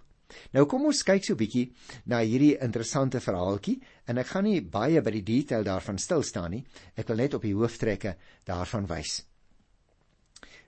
Nou 0.56 0.64
kom 0.68 0.86
ons 0.88 1.02
kyk 1.04 1.24
so 1.24 1.34
'n 1.34 1.40
bietjie 1.42 1.72
na 2.06 2.20
hierdie 2.24 2.56
interessante 2.56 3.20
verhaaltjie 3.20 3.80
en 4.08 4.18
ek 4.18 4.26
gaan 4.32 4.44
nie 4.44 4.60
baie 4.60 5.02
by 5.02 5.10
die 5.10 5.22
detail 5.22 5.64
daarvan 5.64 5.98
stil 5.98 6.22
staan 6.22 6.50
nie. 6.50 6.64
Ek 6.96 7.08
wil 7.08 7.16
net 7.16 7.34
op 7.34 7.42
die 7.42 7.54
hooftrekke 7.54 8.16
daarvan 8.44 8.86
wys. 8.86 9.24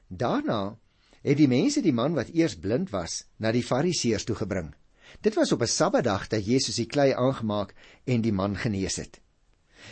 Daarna 0.08 0.76
het 1.22 1.36
die 1.38 1.48
mense 1.48 1.80
die 1.80 1.92
man 1.92 2.14
wat 2.14 2.28
eers 2.34 2.56
blind 2.56 2.90
was 2.92 3.24
na 3.38 3.52
die 3.52 3.62
Fariseërs 3.62 4.24
toe 4.24 4.36
gebring. 4.36 4.74
Dit 5.22 5.34
was 5.34 5.52
op 5.52 5.62
'n 5.62 5.66
Sabbatdag 5.66 6.28
dat 6.28 6.44
Jesus 6.44 6.76
die 6.76 6.86
klei 6.86 7.12
aangemaak 7.12 7.74
en 8.04 8.20
die 8.20 8.32
man 8.32 8.56
genees 8.56 8.96
het. 8.96 9.23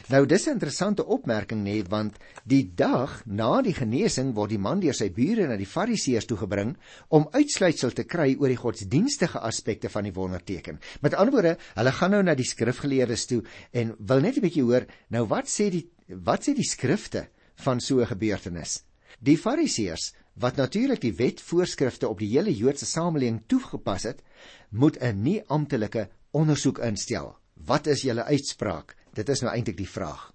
Nou 0.08 0.26
dis 0.26 0.46
'n 0.46 0.52
interessante 0.52 1.06
opmerking 1.06 1.62
nê, 1.64 1.82
want 1.88 2.16
die 2.44 2.72
dag 2.74 3.22
na 3.26 3.62
die 3.62 3.74
genesing 3.74 4.34
word 4.34 4.50
die 4.50 4.58
man 4.58 4.80
deur 4.80 4.94
sy 4.94 5.10
bure 5.10 5.46
na 5.46 5.56
die 5.56 5.66
Fariseërs 5.66 6.26
toe 6.26 6.36
gebring 6.36 6.76
om 7.08 7.28
uitsluitsel 7.32 7.90
te 7.90 8.04
kry 8.04 8.36
oor 8.38 8.48
die 8.48 8.56
godsdienstige 8.56 9.38
aspekte 9.40 9.88
van 9.88 10.04
die 10.04 10.12
wonderteken. 10.12 10.80
Met 11.00 11.14
ander 11.14 11.32
woorde, 11.32 11.56
hulle 11.74 11.92
gaan 11.92 12.10
nou 12.10 12.22
na 12.22 12.34
die 12.34 12.44
skrifgeleerdes 12.44 13.26
toe 13.26 13.42
en 13.72 13.94
wil 13.98 14.20
net 14.20 14.36
'n 14.36 14.40
bietjie 14.40 14.62
hoor, 14.62 14.86
nou 15.08 15.26
wat 15.26 15.46
sê 15.46 15.70
die 15.70 15.88
wat 16.08 16.42
sê 16.48 16.54
die 16.54 16.68
skrifte 16.68 17.28
van 17.54 17.80
so 17.80 18.00
'n 18.00 18.06
gebeurtenis? 18.06 18.84
Die 19.20 19.36
Fariseërs 19.36 20.12
wat 20.34 20.56
natuurlik 20.56 21.00
die 21.00 21.14
wetvoorskrifte 21.14 22.08
op 22.08 22.18
die 22.18 22.30
hele 22.32 22.54
Joodse 22.54 22.86
samelewing 22.86 23.42
toegepas 23.46 24.02
het, 24.02 24.22
moet 24.70 24.98
'n 25.00 25.22
nie 25.22 25.42
amptelike 25.46 26.08
ondersoek 26.30 26.78
instel. 26.78 27.36
Wat 27.54 27.86
is 27.86 28.02
julle 28.02 28.24
uitspraak? 28.24 28.96
Dit 29.12 29.28
is 29.28 29.42
nou 29.44 29.52
eintlik 29.52 29.76
die 29.76 29.88
vraag. 29.88 30.30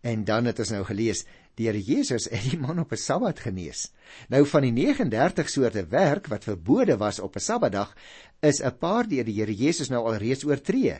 En 0.00 0.24
dan 0.24 0.44
het 0.44 0.58
ons 0.62 0.70
nou 0.70 0.84
gelees, 0.86 1.24
die 1.56 1.66
Here 1.68 1.80
Jesus 1.80 2.28
het 2.30 2.50
die 2.50 2.58
man 2.58 2.78
op 2.78 2.92
'n 2.92 3.00
Sabbat 3.00 3.40
genees. 3.40 3.92
Nou 4.28 4.46
van 4.46 4.62
die 4.62 4.72
39 4.72 5.48
soorte 5.48 5.86
werk 5.86 6.26
wat 6.26 6.44
verbode 6.44 6.96
was 6.96 7.18
op 7.18 7.36
'n 7.36 7.40
Sabbatdag, 7.40 7.96
is 8.40 8.62
'n 8.62 8.78
paar 8.78 9.08
deur 9.08 9.24
die 9.24 9.40
Here 9.40 9.54
Jesus 9.54 9.88
nou 9.88 10.04
alreeds 10.06 10.44
oortree. 10.44 10.98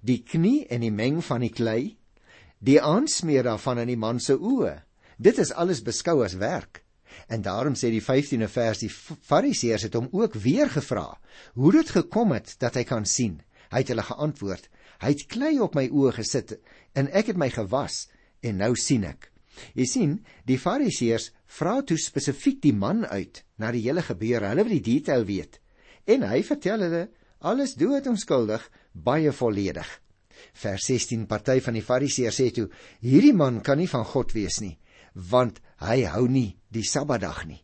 Die 0.00 0.22
knie 0.22 0.66
en 0.66 0.80
die 0.80 0.92
meng 0.92 1.24
van 1.24 1.40
die 1.40 1.50
klei, 1.50 1.96
die 2.58 2.82
aansmeer 2.82 3.42
daarvan 3.42 3.78
in 3.78 3.86
die 3.86 3.96
man 3.96 4.20
se 4.20 4.38
oë. 4.38 4.82
Dit 5.18 5.38
is 5.38 5.52
alles 5.52 5.82
beskou 5.82 6.24
as 6.24 6.34
werk. 6.34 6.84
En 7.28 7.42
daarom 7.42 7.74
sê 7.74 7.90
die 7.90 8.02
15de 8.02 8.48
vers 8.48 8.78
die 8.78 8.90
Fariseërs 9.20 9.82
het 9.82 9.94
hom 9.94 10.08
ook 10.10 10.34
weer 10.34 10.70
gevra 10.70 11.18
hoe 11.54 11.72
dit 11.72 11.90
gekom 11.90 12.32
het 12.32 12.54
dat 12.58 12.74
hy 12.74 12.84
kan 12.84 13.06
sien. 13.06 13.40
Hy 13.72 13.78
het 13.78 13.88
hulle 13.88 14.02
geantwoord: 14.02 14.68
Hy 15.02 15.10
het 15.16 15.26
klei 15.26 15.56
op 15.58 15.74
my 15.74 15.88
oë 15.90 16.14
gesit 16.20 16.54
en 16.94 17.08
ek 17.10 17.32
het 17.32 17.38
my 17.40 17.48
gewas 17.50 18.06
en 18.46 18.60
nou 18.62 18.76
sien 18.78 19.02
ek. 19.08 19.32
Jy 19.76 19.86
sien, 19.88 20.12
die 20.46 20.58
Fariseërs 20.60 21.32
vra 21.58 21.80
toe 21.84 21.98
spesifiek 22.00 22.60
die 22.62 22.72
man 22.72 23.02
uit 23.10 23.42
na 23.58 23.72
die 23.74 23.82
hele 23.84 24.04
gebeure. 24.06 24.48
Hulle 24.52 24.64
wil 24.64 24.76
die 24.78 24.86
detail 24.94 25.26
weet. 25.28 25.58
En 26.06 26.22
hy 26.26 26.40
vertel 26.46 26.86
hulle 26.86 27.02
alles 27.42 27.74
dood 27.78 28.06
onskuldig, 28.06 28.62
baie 28.92 29.32
volledig. 29.34 29.88
Vers 30.62 30.86
16 30.88 31.26
party 31.30 31.58
van 31.66 31.76
die 31.76 31.84
Fariseërs 31.84 32.38
sê 32.38 32.48
toe: 32.54 32.68
Hierdie 33.02 33.34
man 33.34 33.60
kan 33.66 33.78
nie 33.78 33.90
van 33.90 34.06
God 34.06 34.32
wees 34.34 34.60
nie, 34.62 34.76
want 35.14 35.60
hy 35.82 36.02
hou 36.14 36.28
nie 36.30 36.56
die 36.72 36.86
Sabbatdag 36.86 37.44
nie. 37.50 37.60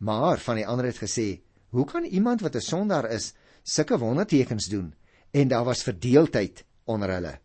Maar 0.00 0.40
van 0.40 0.60
die 0.60 0.66
ander 0.66 0.88
het 0.88 1.00
gesê: 1.00 1.42
Hoe 1.70 1.84
kan 1.86 2.04
iemand 2.04 2.40
wat 2.40 2.56
'n 2.56 2.64
sondaar 2.64 3.10
is, 3.12 3.34
sulke 3.62 3.98
wondertekens 3.98 4.66
doen? 4.66 4.94
En 5.30 5.48
daar 5.48 5.64
was 5.64 5.82
verdeeldheid 5.86 6.64
onder 6.84 7.10
hulle. 7.16 7.38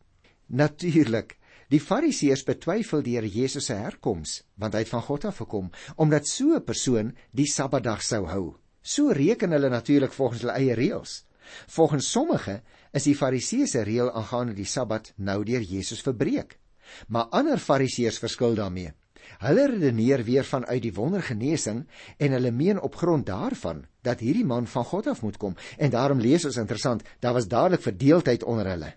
Natuurlik, 0.47 1.37
die 1.73 1.79
Fariseërs 1.81 2.43
betwyfel 2.45 3.01
die 3.05 3.15
Here 3.17 3.29
Jesus 3.29 3.69
se 3.71 3.77
herkoms, 3.79 4.43
want 4.61 4.75
hy 4.77 4.83
het 4.83 4.91
van 4.91 5.01
God 5.07 5.25
af 5.25 5.39
gekom, 5.41 5.71
omdat 5.97 6.27
so 6.27 6.53
'n 6.55 6.63
persoon 6.63 7.15
die 7.31 7.47
Sabbatdag 7.49 8.03
sou 8.03 8.25
hou. 8.29 8.57
So 8.81 9.09
reken 9.09 9.51
hulle 9.51 9.69
natuurlik 9.69 10.13
volgens 10.13 10.41
hulle 10.41 10.53
eie 10.53 10.73
reëls. 10.73 11.25
Volgens 11.67 12.11
sommige 12.11 12.61
is 12.93 13.03
die 13.03 13.15
Fariseëse 13.15 13.81
reël 13.81 14.11
aangaande 14.11 14.53
die 14.53 14.65
Sabbat 14.65 15.13
nou 15.17 15.43
deur 15.43 15.61
Jesus 15.61 16.01
verbreek. 16.01 16.59
Maar 17.07 17.25
ander 17.31 17.57
Fariseërs 17.57 18.19
verskil 18.19 18.55
daarmee. 18.55 18.93
Hulle 19.39 19.67
redeneer 19.67 20.23
weer 20.23 20.43
vanuit 20.43 20.81
die 20.81 20.93
wondergenesing 20.93 21.87
en 22.17 22.31
hulle 22.31 22.51
meen 22.51 22.81
op 22.81 22.95
grond 22.95 23.25
daarvan 23.25 23.85
dat 24.01 24.19
hierdie 24.19 24.45
man 24.45 24.67
van 24.67 24.85
God 24.85 25.07
af 25.07 25.21
moet 25.21 25.37
kom 25.37 25.55
en 25.77 25.89
daarom 25.89 26.19
lees 26.19 26.45
ons 26.45 26.57
interessant, 26.57 27.03
daar 27.19 27.33
was 27.33 27.47
dadelik 27.47 27.81
verdeeldheid 27.81 28.43
onder 28.43 28.69
hulle 28.69 28.93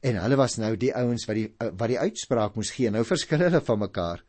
en 0.00 0.18
hulle 0.22 0.38
was 0.38 0.56
nou 0.62 0.74
die 0.78 0.92
ouens 0.94 1.26
wat 1.28 1.38
die 1.38 1.48
eh, 1.50 1.70
wat 1.78 1.90
die 1.90 1.98
uitspraak 1.98 2.56
moes 2.58 2.72
gee. 2.74 2.90
Nou 2.90 3.04
verskil 3.06 3.42
hulle 3.46 3.60
van 3.64 3.82
mekaar. 3.82 4.24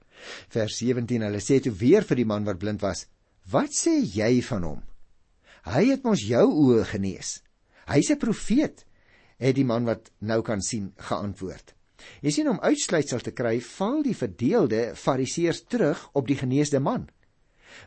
Vers 0.52 0.80
17, 0.82 1.24
hulle 1.28 1.42
sê 1.44 1.60
toe 1.64 1.74
weer 1.76 2.06
vir 2.08 2.20
die 2.20 2.28
man 2.28 2.48
wat 2.48 2.60
blind 2.60 2.82
was: 2.82 3.06
"Wat 3.52 3.74
sê 3.76 4.00
jy 4.02 4.42
van 4.42 4.64
hom? 4.64 4.84
Hy 5.70 5.84
het 5.92 6.06
ons 6.06 6.26
jou 6.26 6.46
oë 6.48 6.86
genees. 6.94 7.42
Hy's 7.88 8.12
'n 8.12 8.18
profeet." 8.20 8.86
Het 9.40 9.56
die 9.56 9.66
man 9.66 9.86
wat 9.86 10.12
nou 10.20 10.42
kan 10.42 10.62
sien 10.62 10.92
geantwoord. 10.98 11.74
Jy 12.22 12.32
sien 12.32 12.50
om 12.50 12.60
uitsluitsel 12.60 13.20
te 13.20 13.32
kry, 13.32 13.62
val 13.62 14.04
die 14.04 14.16
verdeelde 14.16 14.96
Fariseërs 14.96 15.64
terug 15.64 16.10
op 16.14 16.28
die 16.28 16.36
geneesde 16.36 16.80
man. 16.80 17.08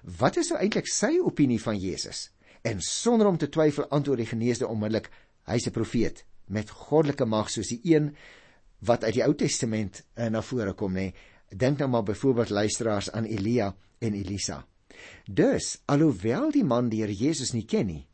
Wat 0.03 0.37
is 0.37 0.49
nou 0.49 0.59
eintlik 0.61 0.89
sy 0.89 1.19
opinie 1.21 1.61
van 1.61 1.77
Jesus? 1.77 2.31
En 2.63 2.81
sonder 2.81 3.27
om 3.27 3.37
te 3.37 3.49
twyfel 3.49 3.89
antwoord 3.89 4.19
die 4.19 4.33
geneesde 4.33 4.67
onmiddellik: 4.67 5.11
Hy's 5.45 5.67
'n 5.67 5.71
profeet 5.73 6.25
met 6.47 6.71
goddelike 6.71 7.27
mag 7.27 7.51
soos 7.51 7.71
die 7.73 7.81
een 7.95 8.11
wat 8.87 9.05
uit 9.05 9.15
die 9.19 9.25
Ou 9.25 9.35
Testament 9.39 10.03
uh, 10.03 10.29
na 10.31 10.43
vore 10.43 10.75
kom 10.75 10.97
nê. 10.97 11.13
Dink 11.53 11.79
nou 11.79 11.89
maar 11.93 12.07
byvoorbeeld 12.09 12.51
luisteraars 12.51 13.11
aan 13.13 13.29
Elia 13.29 13.75
en 13.99 14.15
Elisa. 14.15 14.63
Dus 15.27 15.79
alhoewel 15.87 16.51
die 16.51 16.65
man 16.65 16.89
die 16.89 17.03
Here 17.03 17.15
Jesus 17.15 17.53
nie 17.53 17.67
ken 17.67 17.87
nie, 17.87 18.07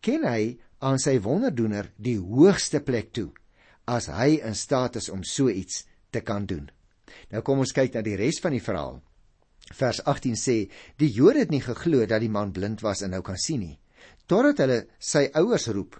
ken 0.00 0.26
hy 0.26 0.58
aan 0.82 0.98
sy 0.98 1.18
wonderdoener 1.22 1.92
die 1.96 2.18
hoogste 2.18 2.82
plek 2.82 3.12
toe 3.14 3.30
as 3.86 4.08
hy 4.10 4.38
in 4.42 4.54
staat 4.58 4.98
is 4.98 5.08
om 5.10 5.22
so 5.26 5.50
iets 5.50 5.84
te 6.10 6.22
kan 6.22 6.46
doen. 6.46 6.68
Nou 7.30 7.42
kom 7.46 7.62
ons 7.62 7.74
kyk 7.74 7.94
na 7.94 8.02
die 8.04 8.16
res 8.18 8.40
van 8.42 8.54
die 8.54 8.62
verhaal. 8.62 9.00
Vers 9.72 10.02
18 10.10 10.36
sê: 10.38 10.56
Die 10.98 11.10
Jode 11.12 11.44
het 11.44 11.52
nie 11.54 11.62
geglo 11.62 12.04
dat 12.06 12.22
die 12.22 12.32
man 12.32 12.52
blind 12.52 12.82
was 12.82 13.02
en 13.02 13.14
nou 13.14 13.22
kan 13.24 13.38
sien 13.38 13.62
nie, 13.62 13.78
totdat 14.26 14.62
hulle 14.64 14.80
sy 14.98 15.28
ouers 15.38 15.68
roep 15.72 15.98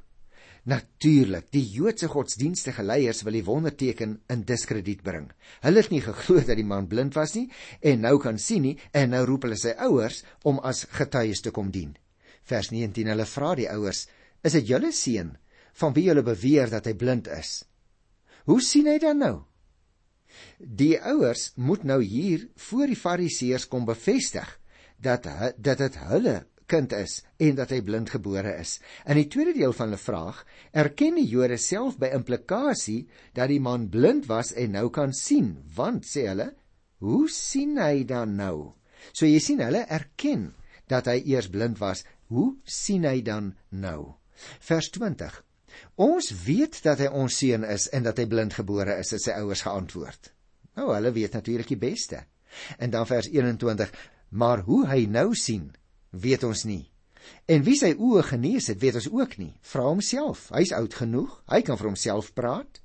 Natuurlik, 0.62 1.48
die 1.50 1.64
Joodse 1.74 2.06
godsdienstige 2.06 2.84
leiers 2.86 3.24
wil 3.26 3.34
die 3.34 3.44
wonderteken 3.44 4.12
in 4.30 4.44
diskrediet 4.46 5.00
bring. 5.02 5.26
Hulle 5.64 5.82
het 5.82 5.90
nie 5.90 6.02
geglo 6.04 6.38
dat 6.38 6.54
die 6.58 6.66
man 6.66 6.86
blind 6.86 7.16
was 7.18 7.34
nie 7.34 7.48
en 7.80 8.04
nou 8.06 8.14
kan 8.22 8.38
sien 8.38 8.62
nie 8.68 8.76
en 8.94 9.10
nou 9.10 9.24
roep 9.26 9.48
hulle 9.48 9.58
sy 9.58 9.74
ouers 9.88 10.20
om 10.46 10.60
as 10.62 10.84
getuies 10.94 11.42
te 11.42 11.50
kom 11.50 11.72
dien. 11.74 11.96
Vers 12.46 12.70
19 12.70 13.10
hulle 13.10 13.26
vra 13.26 13.56
die 13.58 13.66
ouers: 13.74 14.06
"Is 14.42 14.54
dit 14.54 14.70
julle 14.70 14.92
seun 14.92 15.34
van 15.82 15.94
wie 15.98 16.06
julle 16.06 16.22
beweer 16.22 16.70
dat 16.70 16.86
hy 16.86 16.94
blind 16.94 17.26
is? 17.26 17.64
Hoe 18.46 18.60
sien 18.62 18.86
hy 18.86 18.98
dan 19.02 19.18
nou?" 19.18 19.36
Die 20.58 20.94
ouers 21.02 21.52
moet 21.56 21.82
nou 21.84 21.98
hier 22.02 22.46
voor 22.70 22.86
die 22.86 22.96
Fariseërs 22.96 23.66
kom 23.68 23.84
bevestig 23.84 24.58
dat 25.02 25.26
dat 25.58 25.78
dit 25.78 25.98
hulle 26.06 26.46
kind 26.70 26.92
is 26.96 27.20
en 27.42 27.56
dat 27.58 27.72
hy 27.74 27.80
blind 27.84 28.10
gebore 28.12 28.54
is. 28.60 28.78
In 29.06 29.18
die 29.18 29.28
tweede 29.30 29.54
deel 29.56 29.74
van 29.76 29.90
hulle 29.90 30.00
vraag 30.00 30.42
erken 30.84 31.18
die 31.20 31.26
Jode 31.28 31.58
self 31.60 31.98
by 32.00 32.12
implikasie 32.16 33.06
dat 33.36 33.50
die 33.52 33.60
man 33.62 33.88
blind 33.92 34.28
was 34.30 34.52
en 34.58 34.76
nou 34.76 34.88
kan 34.94 35.14
sien, 35.16 35.54
want 35.76 36.06
sê 36.08 36.26
hulle, 36.30 36.52
hoe 37.02 37.26
sien 37.30 37.78
hy 37.82 38.04
dan 38.08 38.36
nou? 38.38 38.72
So 39.12 39.26
jy 39.26 39.40
sien 39.42 39.62
hulle 39.64 39.84
erken 39.90 40.52
dat 40.90 41.08
hy 41.10 41.18
eers 41.32 41.50
blind 41.50 41.80
was, 41.82 42.04
hoe 42.30 42.52
sien 42.64 43.06
hy 43.08 43.20
dan 43.26 43.54
nou? 43.70 44.14
Vers 44.62 44.90
20. 44.94 45.40
Ons 46.04 46.30
weet 46.44 46.78
dat 46.84 47.00
hy 47.00 47.08
ons 47.08 47.36
seun 47.42 47.64
is 47.68 47.88
en 47.96 48.06
dat 48.06 48.18
hy 48.20 48.26
blind 48.28 48.54
gebore 48.56 48.98
is, 49.00 49.12
het 49.14 49.24
sy 49.24 49.36
ouers 49.40 49.64
geantwoord. 49.66 50.32
Nou 50.78 50.92
hulle 50.92 51.12
weet 51.12 51.36
natuurlik 51.36 51.72
die 51.72 51.80
beste. 51.80 52.22
En 52.78 52.92
dan 52.92 53.06
vers 53.08 53.28
21, 53.32 53.92
maar 54.36 54.64
hoe 54.68 54.84
hy 54.88 55.04
nou 55.08 55.32
sien, 55.36 55.70
weet 56.12 56.44
ons 56.44 56.64
nie. 56.68 56.84
En 57.50 57.62
wie 57.66 57.76
sy 57.78 57.92
oë 57.94 58.22
genees 58.32 58.68
het, 58.70 58.80
weet 58.82 58.98
ons 59.00 59.10
ook 59.12 59.36
nie. 59.38 59.52
Vra 59.66 59.86
homself. 59.88 60.48
Hy's 60.54 60.72
oud 60.76 60.94
genoeg. 60.94 61.34
Hy 61.50 61.62
kan 61.66 61.78
vir 61.80 61.92
homself 61.92 62.32
praat. 62.38 62.80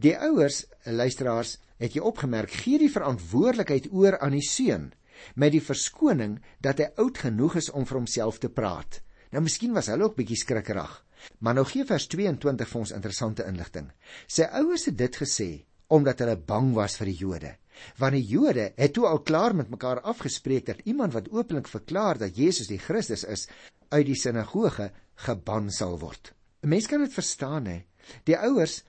Die 0.00 0.14
ouers, 0.16 0.64
luisteraars, 0.84 1.58
het 1.80 1.96
jy 1.96 2.04
opgemerk, 2.04 2.52
gee 2.64 2.78
die 2.80 2.92
verantwoordelikheid 2.92 3.90
oor 3.92 4.18
aan 4.20 4.36
die 4.36 4.44
seun 4.44 4.92
met 5.38 5.54
die 5.54 5.62
verskoning 5.62 6.38
dat 6.62 6.80
hy 6.82 6.90
oud 7.00 7.18
genoeg 7.22 7.58
is 7.60 7.70
om 7.70 7.86
vir 7.88 8.00
homself 8.00 8.40
te 8.42 8.50
praat. 8.52 9.00
Nou 9.32 9.44
miskien 9.46 9.74
was 9.76 9.88
hulle 9.90 10.08
ook 10.08 10.18
bietjie 10.18 10.40
skrikkerig. 10.40 10.92
Maar 11.40 11.56
nou 11.60 11.64
gee 11.68 11.86
vers 11.88 12.06
22 12.12 12.68
vir 12.68 12.80
ons 12.80 12.92
interessante 12.94 13.46
inligting. 13.48 13.86
Sy 14.28 14.48
ouers 14.60 14.88
het 14.90 14.98
dit 15.00 15.20
gesê 15.22 15.50
omdat 15.94 16.20
hulle 16.24 16.36
bang 16.36 16.72
was 16.76 16.98
vir 17.00 17.10
die 17.10 17.18
Jode. 17.20 17.54
Want 17.98 18.16
die 18.16 18.26
Jode 18.26 18.72
het 18.76 18.94
toe 18.96 19.06
al 19.06 19.22
klaar 19.22 19.54
met 19.54 19.70
mekaar 19.70 20.00
afgespreek 20.00 20.66
dat 20.66 20.82
iemand 20.84 21.12
wat 21.12 21.30
openlik 21.30 21.68
verklaar 21.68 22.18
dat 22.18 22.36
Jesus 22.36 22.70
die 22.70 22.78
Christus 22.78 23.24
is, 23.24 23.48
uit 23.88 24.06
die 24.06 24.18
sinagoge 24.18 24.90
geban 25.26 25.70
sal 25.70 25.98
word. 25.98 26.34
'n 26.62 26.68
Mens 26.68 26.86
kan 26.86 27.00
dit 27.00 27.12
verstaan 27.12 27.66
hè. 27.66 27.84
Die 28.24 28.38
ouers 28.38 28.82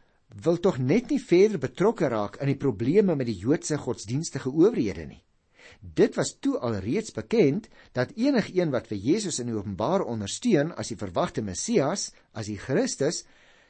wil 0.44 0.58
tog 0.60 0.78
net 0.78 1.10
nie 1.10 1.20
verder 1.22 1.60
betrokke 1.60 2.08
raak 2.08 2.40
in 2.42 2.48
die 2.48 2.60
probleme 2.60 3.16
met 3.16 3.28
die 3.28 3.38
Joodse 3.38 3.78
godsdienstige 3.78 4.50
owerhede 4.50 5.06
nie. 5.06 5.22
Dit 5.82 6.16
was 6.16 6.38
toe 6.40 6.58
alreeds 6.58 7.14
bekend 7.14 7.68
dat 7.94 8.14
enigiemand 8.16 8.72
wat 8.72 8.88
vir 8.88 8.98
Jesus 8.98 9.40
in 9.40 9.54
openbaar 9.54 10.06
ondersteun 10.06 10.74
as 10.74 10.92
die 10.94 10.98
verwagte 10.98 11.42
Messias, 11.42 12.12
as 12.34 12.50
die 12.50 12.58
Christus, 12.58 13.24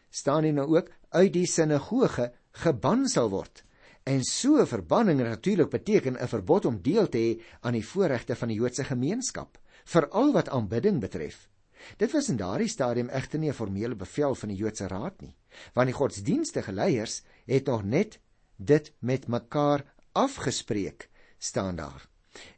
staan 0.09 0.45
hy 0.47 0.53
nou 0.55 0.67
ook 0.77 0.91
uit 1.09 1.33
die 1.33 1.47
sinagoge 1.49 2.31
geban 2.63 3.07
sal 3.11 3.29
word. 3.33 3.64
En 4.05 4.21
so 4.23 4.61
'n 4.61 4.67
verbanning 4.67 5.19
natuurlik 5.19 5.69
beteken 5.69 6.17
'n 6.21 6.27
verbod 6.27 6.65
om 6.65 6.81
deel 6.81 7.09
te 7.09 7.17
hê 7.17 7.41
aan 7.61 7.73
die 7.73 7.85
voorregte 7.85 8.35
van 8.35 8.47
die 8.47 8.57
Joodse 8.57 8.83
gemeenskap, 8.83 9.57
veral 9.83 10.33
wat 10.33 10.49
aanbidding 10.49 10.99
betref. 10.99 11.49
Dit 11.97 12.11
was 12.11 12.29
in 12.29 12.37
daardie 12.37 12.67
stadium 12.67 13.09
egter 13.09 13.39
nie 13.39 13.49
'n 13.49 13.53
formele 13.53 13.95
bevel 13.95 14.35
van 14.35 14.49
die 14.49 14.57
Joodse 14.57 14.87
Raad 14.87 15.21
nie, 15.21 15.35
want 15.73 15.87
die 15.87 15.95
godsdienstige 15.95 16.71
leiers 16.71 17.23
het 17.45 17.65
nog 17.65 17.83
net 17.83 18.19
dit 18.55 18.93
met 18.99 19.27
mekaar 19.27 19.93
afgespreek 20.11 21.09
staan 21.37 21.75
daar. 21.75 22.07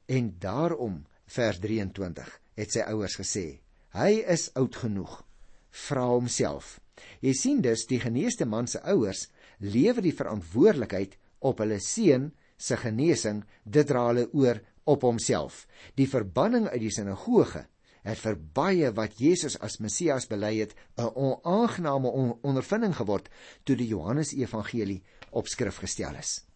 En 0.06 0.36
daarom 0.40 1.06
vers 1.26 1.60
23 1.60 2.42
het 2.54 2.72
sy 2.72 2.80
ouers 2.80 3.16
gesê: 3.16 3.60
"Hy 3.90 4.24
is 4.28 4.54
oud 4.54 4.76
genoeg. 4.76 5.26
Vra 5.70 6.08
homself." 6.08 6.82
Jy 7.22 7.34
sien 7.34 7.62
dus 7.62 7.86
die 7.86 8.00
geneesde 8.00 8.46
man 8.46 8.68
se 8.68 8.82
ouers 8.82 9.30
lewer 9.60 10.02
die 10.02 10.16
verantwoordelikheid 10.16 11.18
op 11.40 11.60
hulle 11.64 11.80
seun 11.80 12.32
se 12.58 12.78
genesing, 12.78 13.44
dit 13.64 13.88
dra 13.88 14.08
hulle 14.10 14.28
oor 14.34 14.62
op 14.88 15.04
homself. 15.06 15.66
Die 15.96 16.08
verbanning 16.10 16.68
uit 16.72 16.82
die 16.82 16.94
sinagoge 16.94 17.68
het 18.08 18.22
vir 18.24 18.38
baie 18.56 18.92
wat 18.96 19.20
Jesus 19.20 19.58
as 19.64 19.80
Messias 19.84 20.28
bely 20.32 20.54
het 20.62 20.76
'n 20.98 21.12
onaangename 21.14 22.10
ondervinding 22.42 22.96
geword 22.96 23.30
toe 23.64 23.76
die 23.76 23.88
Johannes 23.88 24.34
Evangelie 24.34 25.04
op 25.32 25.48
skrif 25.48 25.78
gestel 25.78 26.16
is. 26.16 26.48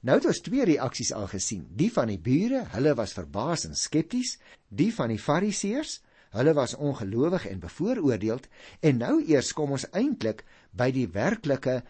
Nou 0.00 0.16
het 0.16 0.26
ons 0.26 0.40
twee 0.40 0.64
reaksies 0.64 1.12
al 1.12 1.26
gesien. 1.26 1.66
Die 1.76 1.90
van 1.92 2.08
die 2.08 2.18
bure, 2.18 2.64
hulle 2.72 2.94
was 2.94 3.12
verbaas 3.12 3.64
en 3.64 3.74
skepties, 3.76 4.38
die 4.68 4.94
van 4.94 5.08
die 5.08 5.18
fariseërs, 5.18 6.00
hulle 6.30 6.54
was 6.54 6.74
ongelowig 6.74 7.46
en 7.46 7.60
bevooroordeeld, 7.60 8.46
en 8.80 8.96
nou 8.96 9.24
eers 9.26 9.52
kom 9.52 9.70
ons 9.70 9.88
eintlik 9.90 10.44
by 10.72 10.90
die 10.94 11.06
werklike 11.10 11.80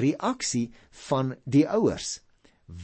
reaksie 0.00 0.68
van 1.08 1.34
die 1.44 1.64
ouers 1.68 2.18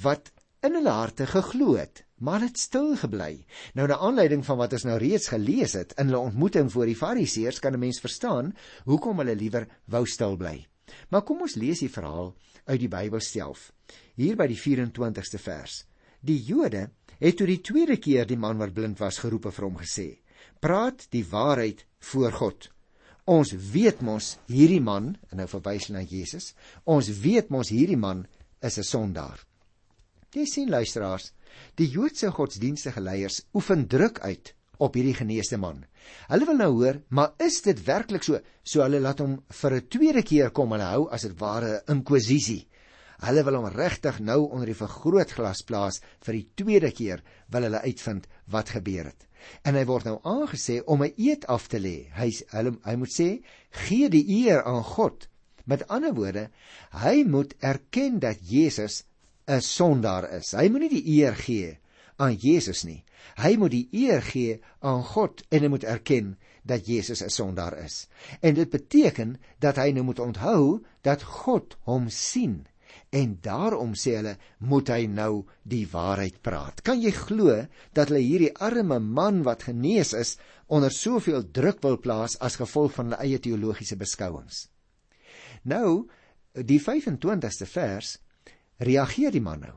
wat 0.03 0.31
in 0.65 0.79
hulle 0.79 0.93
harte 0.97 1.27
geglo 1.29 1.75
het, 1.77 2.05
maar 2.25 2.41
het 2.41 2.57
stil 2.59 2.95
gebly. 2.97 3.45
Nou 3.77 3.87
na 3.89 3.99
aanleiding 4.01 4.45
van 4.47 4.59
wat 4.63 4.73
ons 4.73 4.87
nou 4.89 4.97
reeds 5.01 5.29
gelees 5.29 5.75
het 5.77 5.93
in 6.01 6.09
hulle 6.09 6.31
ontmoeting 6.31 6.71
voor 6.73 6.89
die 6.89 6.97
fariseërs, 6.97 7.61
kan 7.61 7.75
'n 7.75 7.85
mens 7.85 8.01
verstaan 8.01 8.55
hoekom 8.85 9.19
hulle 9.19 9.37
liewer 9.37 9.69
wou 9.85 10.07
stil 10.07 10.37
bly. 10.37 10.67
Maar 11.11 11.23
kom 11.23 11.41
ons 11.41 11.55
lees 11.55 11.79
die 11.79 11.91
verhaal 11.91 12.35
uit 12.65 12.81
die 12.81 12.89
Bybel 12.89 13.21
self. 13.21 13.73
Hier 14.17 14.37
by 14.37 14.47
die 14.47 14.59
24ste 14.59 15.39
vers. 15.39 15.85
Die 16.21 16.41
Jode 16.43 16.91
het 17.19 17.37
toe 17.37 17.47
die 17.47 17.61
tweede 17.61 17.97
keer 17.97 18.27
die 18.27 18.39
man 18.41 18.59
wat 18.59 18.73
blind 18.73 18.99
was 18.99 19.19
geroep 19.19 19.47
en 19.47 19.53
vir 19.53 19.65
hom 19.65 19.77
gesê: 19.77 20.19
"Praat 20.61 21.07
die 21.11 21.25
waarheid 21.25 21.87
voor 21.99 22.33
God. 22.33 22.74
Ons 23.25 23.54
weet 23.73 24.02
mos 24.04 24.35
hierdie 24.52 24.83
man, 24.85 25.14
en 25.33 25.40
nou 25.40 25.47
verwys 25.49 25.88
na 25.88 26.02
Jesus, 26.04 26.52
ons 26.85 27.09
weet 27.25 27.49
mos 27.49 27.71
hierdie 27.73 27.97
man 27.97 28.26
is 28.61 28.78
'n 28.78 28.85
sondaar." 28.85 29.40
Jy 30.35 30.45
sien 30.47 30.69
luisteraars, 30.69 31.33
die 31.78 31.88
Joodse 31.88 32.31
godsdienstige 32.31 33.00
leiers 33.00 33.43
oefen 33.54 33.87
druk 33.87 34.19
uit 34.21 34.54
op 34.78 34.95
hierdie 34.95 35.14
geneesde 35.14 35.57
man. 35.57 35.85
Hulle 36.28 36.45
wil 36.49 36.57
nou 36.57 36.71
hoor, 36.73 37.00
maar 37.09 37.33
is 37.38 37.62
dit 37.62 37.85
werklik 37.87 38.23
so? 38.23 38.40
So 38.62 38.83
hulle 38.83 39.00
laat 39.00 39.21
hom 39.21 39.43
vir 39.49 39.75
'n 39.75 39.88
tweede 39.88 40.23
keer 40.23 40.50
kom 40.50 40.73
hulle 40.73 40.90
hou 40.90 41.09
as 41.11 41.23
dit 41.23 41.38
ware 41.40 41.81
'n 41.87 41.97
inkwisisie. 41.97 42.66
Hulle 43.23 43.45
wil 43.45 43.54
hom 43.54 43.71
regtig 43.73 44.21
nou 44.21 44.50
onder 44.50 44.66
die 44.66 44.75
vergrootglas 44.75 45.62
plaas 45.62 46.00
vir 46.21 46.35
die 46.35 46.49
tweede 46.57 46.90
keer 46.90 47.23
wil 47.49 47.62
hulle 47.62 47.81
uitvind 47.81 48.26
wat 48.47 48.69
gebeur 48.69 49.04
het. 49.04 49.26
En 49.63 49.75
hy 49.75 49.85
word 49.89 50.05
nou 50.05 50.19
aangesê 50.23 50.81
om 50.85 51.03
'n 51.03 51.15
eed 51.17 51.47
af 51.47 51.69
te 51.69 51.79
lê. 51.79 52.11
Hy 52.15 52.31
hulle 52.57 52.77
hy 52.85 52.97
moet 52.97 53.13
sê 53.13 53.29
gee 53.71 54.09
die 54.09 54.27
eer 54.45 54.65
aan 54.65 54.85
God. 54.85 55.29
Met 55.65 55.89
ander 55.89 56.15
woorde, 56.15 56.51
hy 56.91 57.25
moet 57.25 57.55
erken 57.61 58.19
dat 58.19 58.39
Jesus 58.41 59.05
'n 59.49 59.61
sondaar 59.61 60.31
is. 60.33 60.53
Hy 60.53 60.69
moenie 60.69 60.91
die 60.91 61.07
eer 61.21 61.35
gee 61.35 61.79
aan 62.17 62.35
Jesus 62.35 62.85
nie. 62.85 63.05
Hy 63.37 63.57
moet 63.57 63.71
die 63.71 63.88
eer 63.92 64.23
gee 64.23 64.61
aan 64.81 65.03
God 65.03 65.42
en 65.51 65.62
hy 65.62 65.68
moet 65.68 65.85
erken 65.85 66.37
dat 66.62 66.87
Jesus 66.87 67.23
'n 67.23 67.31
sondaar 67.31 67.79
is. 67.85 68.09
En 68.40 68.55
dit 68.55 68.71
beteken 68.71 69.37
dat 69.59 69.77
hy 69.77 69.90
nou 69.90 70.05
moet 70.05 70.18
onthou 70.18 70.85
dat 71.03 71.23
God 71.23 71.77
hom 71.83 72.09
sien. 72.09 72.66
En 73.14 73.37
daarom 73.42 73.92
sê 73.94 74.16
hulle 74.18 74.35
moet 74.66 74.90
hy 74.90 75.05
nou 75.07 75.44
die 75.62 75.85
waarheid 75.87 76.40
praat. 76.42 76.83
Kan 76.83 77.03
jy 77.03 77.12
glo 77.14 77.55
dat 77.94 78.11
hulle 78.11 78.22
hierdie 78.24 78.55
arme 78.59 78.98
man 78.98 79.44
wat 79.46 79.68
genees 79.68 80.11
is 80.18 80.35
onder 80.66 80.90
soveel 80.90 81.46
druk 81.55 81.79
wil 81.85 82.00
plaas 82.03 82.35
as 82.42 82.59
gevolg 82.59 82.96
van 82.96 83.12
hulle 83.12 83.22
eie 83.22 83.38
teologiese 83.38 83.98
beskouings? 84.00 84.66
Nou, 85.62 86.09
die 86.55 86.81
25ste 86.83 87.70
vers 87.70 88.16
reageer 88.83 89.31
die 89.31 89.44
man 89.44 89.62
nou. 89.62 89.77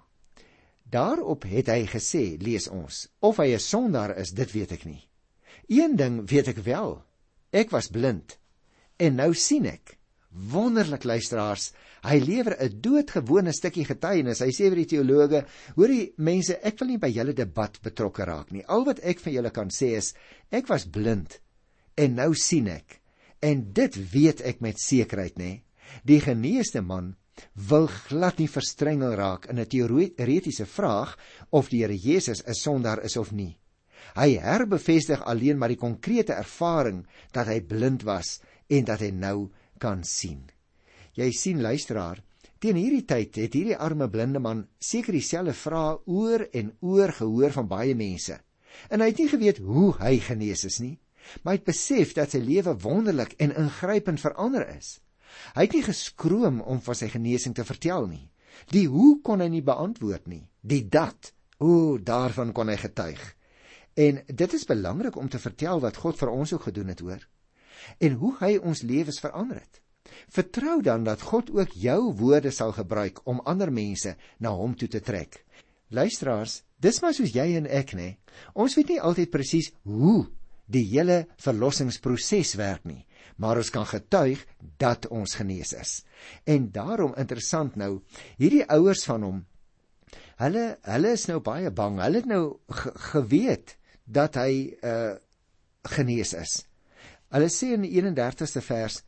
Daarop 0.88 1.44
het 1.44 1.70
hy 1.70 1.84
gesê, 1.92 2.40
lees 2.40 2.70
ons, 2.72 3.08
of 3.20 3.38
hy 3.38 3.54
'n 3.54 3.60
sondaar 3.60 4.18
is, 4.18 4.32
dit 4.32 4.52
weet 4.52 4.72
ek 4.72 4.86
nie. 4.86 5.04
Een 5.68 5.96
ding 5.96 6.30
weet 6.30 6.48
ek 6.48 6.64
wel. 6.64 7.04
Ek 7.52 7.70
was 7.72 7.92
blind 7.92 8.38
en 8.98 9.16
nou 9.16 9.34
sien 9.34 9.66
ek. 9.66 9.97
Wonderlik 10.38 11.04
luisteraars, 11.04 11.72
hy 12.06 12.20
lewer 12.22 12.56
'n 12.62 12.80
doodgewone 12.82 13.54
stukkie 13.54 13.86
getuienis. 13.86 14.40
Hy 14.40 14.52
sê 14.54 14.70
vir 14.70 14.76
die 14.84 14.92
teologe, 14.94 15.46
hoorie 15.76 16.14
mense, 16.18 16.60
ek 16.62 16.80
wil 16.80 16.88
nie 16.88 16.98
by 16.98 17.10
julle 17.10 17.34
debat 17.34 17.82
betrokke 17.82 18.26
raak 18.26 18.52
nie. 18.52 18.64
Al 18.68 18.86
wat 18.86 19.00
ek 19.00 19.20
vir 19.20 19.34
julle 19.34 19.52
kan 19.52 19.70
sê 19.70 19.98
is, 19.98 20.14
ek 20.52 20.70
was 20.70 20.86
blind 20.86 21.40
en 21.96 22.16
nou 22.16 22.34
sien 22.36 22.68
ek. 22.68 23.02
En 23.42 23.74
dit 23.74 23.96
weet 24.14 24.42
ek 24.42 24.62
met 24.62 24.80
sekerheid, 24.80 25.38
nê. 25.38 25.64
Die 26.04 26.20
geneesde 26.22 26.82
man 26.82 27.16
wil 27.70 27.88
glad 27.88 28.40
nie 28.40 28.50
verstrengel 28.50 29.16
raak 29.16 29.46
in 29.50 29.60
'n 29.60 29.66
teoretiese 29.66 30.66
vraag 30.66 31.18
of 31.52 31.70
die 31.70 31.82
Here 31.82 31.98
Jesus 31.98 32.44
'n 32.46 32.54
sondaar 32.54 33.04
is 33.04 33.18
of 33.18 33.32
nie. 33.32 33.58
Hy 34.16 34.38
herbevestig 34.38 35.24
alleen 35.26 35.58
maar 35.58 35.70
die 35.70 35.82
konkrete 35.82 36.34
ervaring 36.34 37.06
dat 37.32 37.48
hy 37.48 37.60
blind 37.62 38.04
was 38.04 38.40
en 38.70 38.86
dat 38.86 39.00
hy 39.00 39.12
nou 39.12 39.50
kan 39.80 40.04
sien. 40.04 40.44
Jy 41.18 41.32
sien 41.34 41.62
luisteraar, 41.62 42.22
teen 42.62 42.78
hierdie 42.78 43.06
tyd 43.06 43.38
het 43.42 43.56
hierdie 43.58 43.78
arme 43.78 44.10
blinde 44.10 44.42
man 44.42 44.66
seker 44.82 45.16
dieselfde 45.16 45.54
vrae 45.58 45.98
oor 46.06 46.46
en 46.54 46.72
oor 46.82 47.14
gehoor 47.20 47.56
van 47.56 47.70
baie 47.70 47.96
mense. 47.98 48.38
En 48.90 49.02
hy 49.02 49.12
het 49.12 49.22
nie 49.22 49.32
geweet 49.32 49.62
hoe 49.66 49.92
hy 50.02 50.18
genees 50.22 50.66
is 50.70 50.80
nie, 50.84 50.96
maar 51.42 51.56
hy 51.56 51.60
het 51.60 51.70
besef 51.70 52.14
dat 52.18 52.34
sy 52.34 52.42
lewe 52.44 52.76
wonderlik 52.84 53.36
en 53.44 53.56
ingrypend 53.64 54.22
verander 54.22 54.68
is. 54.76 54.98
Hy 55.56 55.68
het 55.68 55.76
nie 55.76 55.86
geskroom 55.86 56.62
om 56.62 56.82
van 56.82 56.98
sy 56.98 57.10
genesing 57.12 57.56
te 57.58 57.66
vertel 57.68 58.08
nie. 58.10 58.26
Die 58.74 58.88
hoe 58.90 59.20
kon 59.26 59.44
hy 59.44 59.50
nie 59.54 59.66
beantwoord 59.66 60.30
nie. 60.32 60.44
Die 60.62 60.84
dat, 60.90 61.34
o, 61.60 61.98
daarvan 61.98 62.54
kon 62.58 62.72
hy 62.72 62.78
getuig. 62.80 63.22
En 63.98 64.22
dit 64.28 64.54
is 64.54 64.66
belangrik 64.70 65.18
om 65.18 65.30
te 65.30 65.42
vertel 65.42 65.82
wat 65.82 65.98
God 65.98 66.18
vir 66.20 66.32
ons 66.32 66.54
ook 66.54 66.70
gedoen 66.70 66.94
het, 66.94 67.02
hoor. 67.02 67.24
En 68.00 68.18
hoe 68.22 68.34
hy 68.40 68.58
ons 68.58 68.82
lewens 68.82 69.20
verander 69.24 69.62
het. 69.62 69.82
Vertrou 70.34 70.82
dan 70.82 71.04
dat 71.04 71.22
God 71.22 71.52
ook 71.52 71.76
jou 71.76 72.14
woorde 72.20 72.52
sal 72.52 72.72
gebruik 72.76 73.20
om 73.28 73.44
ander 73.46 73.72
mense 73.72 74.16
na 74.40 74.54
hom 74.56 74.76
toe 74.76 74.88
te 74.88 75.02
trek. 75.04 75.44
Luisteraars, 75.90 76.64
dis 76.80 77.02
maar 77.02 77.16
soos 77.16 77.36
jy 77.36 77.54
en 77.60 77.68
ek, 77.68 77.94
nê. 77.96 78.18
Ons 78.54 78.76
weet 78.76 78.96
nie 78.96 79.02
altyd 79.02 79.32
presies 79.32 79.72
hoe 79.88 80.26
die 80.68 80.84
hele 80.90 81.26
verlossingsproses 81.40 82.58
werk 82.60 82.84
nie 82.88 83.08
maar 83.38 83.60
ons 83.62 83.70
kan 83.74 83.86
getuig 83.86 84.42
dat 84.82 85.08
ons 85.14 85.38
genees 85.38 85.74
is. 85.78 86.02
En 86.44 86.72
daarom 86.74 87.16
interessant 87.18 87.78
nou, 87.78 88.02
hierdie 88.42 88.66
ouers 88.74 89.06
van 89.08 89.26
hom, 89.26 89.44
hulle 90.42 90.66
hulle 90.86 91.14
is 91.18 91.28
nou 91.30 91.40
baie 91.46 91.72
bang. 91.74 92.02
Hulle 92.02 92.22
het 92.22 92.30
nou 92.30 92.44
ge 92.82 92.94
geweet 93.12 93.78
dat 94.06 94.38
hy 94.42 94.52
uh 94.82 95.16
genees 95.88 96.34
is. 96.36 96.54
Hulle 97.36 97.50
sê 97.52 97.74
in 97.76 97.84
die 97.84 97.92
31ste 98.00 98.62
vers, 98.64 99.02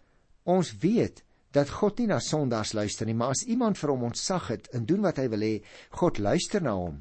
ons 0.44 0.74
weet 0.82 1.24
dat 1.56 1.72
God 1.80 2.02
nie 2.02 2.10
na 2.12 2.20
sondaars 2.22 2.74
luister 2.78 3.08
nie, 3.08 3.16
maar 3.18 3.34
as 3.34 3.46
iemand 3.48 3.80
vir 3.80 3.94
hom 3.94 4.06
ontsag 4.10 4.50
het 4.52 4.68
en 4.76 4.86
doen 4.90 5.06
wat 5.06 5.22
hy 5.22 5.30
wil 5.32 5.46
hê, 5.46 5.54
God 6.02 6.20
luister 6.22 6.62
na 6.64 6.76
hom. 6.78 7.00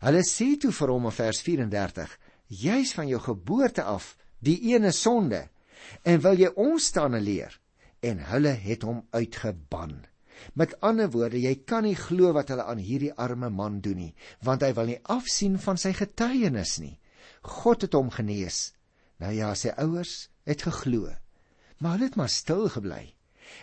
Hulle 0.00 0.22
sê 0.24 0.54
toe 0.60 0.72
vir 0.72 0.92
hom 0.94 1.10
in 1.10 1.14
vers 1.14 1.42
34: 1.44 2.16
"Jy's 2.48 2.94
van 2.96 3.08
jou 3.08 3.20
geboorte 3.20 3.84
af 3.84 4.16
die 4.40 4.72
ene 4.72 4.92
sonde 4.92 5.48
en 6.04 6.20
wil 6.24 6.40
jy 6.40 6.48
ons 6.56 6.86
staan 6.86 7.14
en 7.14 7.22
leer? 7.22 7.60
En 8.00 8.18
hulle 8.32 8.54
het 8.56 8.82
hom 8.82 9.04
uitgeban. 9.12 10.06
Met 10.54 10.80
ander 10.80 11.10
woorde 11.12 11.36
jy 11.36 11.54
kan 11.68 11.84
nie 11.84 11.96
glo 11.96 12.32
wat 12.32 12.48
hulle 12.48 12.64
aan 12.64 12.80
hierdie 12.80 13.12
arme 13.12 13.50
man 13.50 13.80
doen 13.80 13.96
nie 13.96 14.14
want 14.40 14.62
hy 14.62 14.72
wil 14.72 14.88
nie 14.88 15.00
afsien 15.04 15.58
van 15.58 15.76
sy 15.76 15.92
getuienis 15.92 16.78
nie. 16.80 16.96
God 17.42 17.82
het 17.84 17.92
hom 17.92 18.08
genees 18.10 18.72
nou 19.20 19.32
ja 19.36 19.54
sy 19.54 19.72
ouers 19.76 20.28
het 20.48 20.66
geglo 20.66 21.08
maar 21.78 21.96
hulle 21.96 22.10
het 22.10 22.18
maar 22.20 22.32
stil 22.32 22.68
gebly 22.76 23.02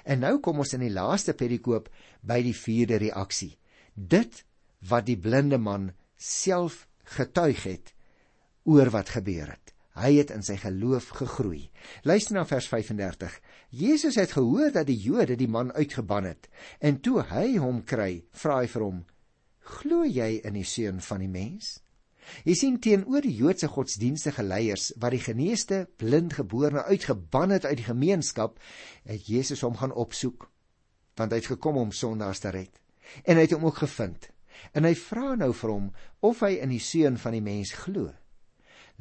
en 0.03 0.23
nou 0.25 0.37
kom 0.43 0.59
ons 0.63 0.73
in 0.77 0.83
die 0.85 0.93
laaste 0.93 1.33
perikoop 1.37 1.89
by 2.21 2.41
die 2.45 2.55
vierde 2.55 2.99
reaksie 3.01 3.55
dit 3.95 4.43
wat 4.89 5.07
die 5.07 5.17
blinde 5.17 5.57
man 5.57 5.91
self 6.17 6.85
getuig 7.17 7.63
het 7.63 7.93
oor 8.67 8.91
wat 8.91 9.13
gebeur 9.15 9.47
het. 9.53 9.73
Hy 9.97 10.11
het 10.19 10.31
in 10.35 10.43
sy 10.45 10.59
geloof 10.61 11.09
gegroei. 11.17 11.63
Luister 12.05 12.35
na 12.35 12.43
vers 12.45 12.67
35. 12.69 13.33
Jesus 13.73 14.19
het 14.19 14.35
gehoor 14.35 14.69
dat 14.75 14.85
die 14.89 14.99
Jode 14.99 15.37
die 15.39 15.49
man 15.49 15.71
uitgeban 15.73 16.27
het 16.29 16.49
en 16.79 16.99
toe 17.01 17.23
hy 17.31 17.57
hom 17.57 17.81
kry, 17.87 18.27
vra 18.31 18.61
hy 18.61 18.69
vir 18.69 18.85
hom: 18.85 18.99
"Glo 19.79 20.03
jy 20.05 20.41
in 20.45 20.53
die 20.53 20.67
seun 20.67 21.01
van 21.01 21.23
die 21.25 21.31
mens?" 21.31 21.79
Jy 22.45 22.55
sien 22.55 22.79
teenoor 22.83 23.23
die 23.23 23.35
Joodse 23.35 23.69
godsdienstige 23.71 24.43
leiers 24.43 24.91
wat 25.01 25.15
die 25.15 25.23
geneesde 25.23 25.85
blindgeborene 25.97 26.83
uitgeban 26.89 27.55
het 27.55 27.65
uit 27.65 27.79
die 27.81 27.89
gemeenskap, 27.89 28.59
het 29.07 29.27
Jesus 29.27 29.63
hom 29.65 29.77
gaan 29.79 29.95
opsoek 29.95 30.49
want 31.17 31.33
hy 31.33 31.41
het 31.41 31.49
gekom 31.49 31.79
om 31.81 31.93
sondaars 31.95 32.43
te 32.43 32.51
red. 32.53 32.73
En 33.25 33.39
hy 33.39 33.47
het 33.47 33.55
hom 33.55 33.65
ook 33.65 33.81
gevind. 33.81 34.29
En 34.77 34.85
hy 34.85 34.93
vra 34.97 35.35
nou 35.39 35.49
vir 35.53 35.71
hom 35.73 35.87
of 36.25 36.43
hy 36.45 36.57
in 36.61 36.69
die 36.73 36.83
seun 36.83 37.17
van 37.21 37.33
die 37.33 37.43
mens 37.43 37.73
glo. 37.77 38.11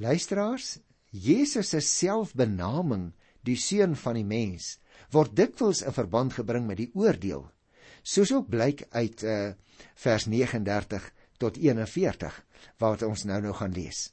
Luisteraars, 0.00 0.78
Jesus 1.12 1.72
se 1.72 1.80
selfbenaming, 1.84 3.10
die 3.46 3.56
seun 3.60 3.94
van 3.96 4.18
die 4.18 4.26
mens, 4.26 4.76
word 5.14 5.36
dikwels 5.38 5.82
in 5.86 5.94
verband 5.96 6.36
gebring 6.36 6.66
met 6.68 6.80
die 6.82 6.90
oordeel. 6.96 7.46
Soos 8.06 8.32
ook 8.34 8.50
blyk 8.52 8.84
uit 8.92 9.22
uh, 9.24 9.54
vers 10.02 10.26
39 10.30 11.06
tot 11.42 11.58
41 11.60 12.36
wat 12.82 13.02
ons 13.06 13.24
nou 13.28 13.40
nou 13.44 13.54
gaan 13.56 13.74
lees. 13.76 14.10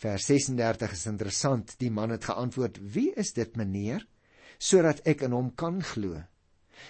Vers 0.00 0.26
36 0.26 0.92
is 0.92 1.06
interessant. 1.06 1.76
Die 1.78 1.90
man 1.90 2.10
het 2.10 2.24
geantwoord: 2.24 2.80
"Wie 2.94 3.12
is 3.16 3.32
dit, 3.32 3.56
meneer, 3.56 4.06
sodat 4.58 5.00
ek 5.06 5.22
in 5.22 5.32
hom 5.32 5.54
kan 5.54 5.82
glo?" 5.82 6.22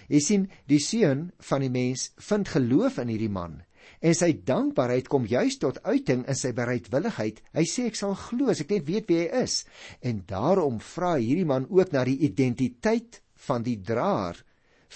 Jy 0.09 0.21
sien, 0.21 0.51
die 0.67 0.81
seun 0.81 1.31
van 1.39 1.61
die 1.61 1.71
mens 1.71 2.13
vind 2.17 2.49
geloof 2.49 2.99
in 2.99 3.09
hierdie 3.09 3.31
man 3.31 3.63
en 4.05 4.17
sy 4.17 4.31
dankbaarheid 4.47 5.09
kom 5.13 5.27
juis 5.29 5.59
tot 5.61 5.81
uiting 5.85 6.25
in 6.29 6.39
sy 6.39 6.53
bereidwilligheid. 6.57 7.41
Hy 7.57 7.65
sê 7.69 7.89
ek 7.91 7.99
sal 7.99 8.17
glo 8.19 8.51
as 8.53 8.63
ek 8.65 8.75
net 8.75 8.87
weet 8.89 9.09
wie 9.11 9.21
hy 9.23 9.45
is. 9.45 9.63
En 10.05 10.23
daarom 10.29 10.81
vra 10.83 11.15
hierdie 11.19 11.49
man 11.49 11.69
ook 11.71 11.93
na 11.95 12.05
die 12.09 12.19
identiteit 12.29 13.21
van 13.47 13.65
die 13.67 13.79
draer 13.81 14.41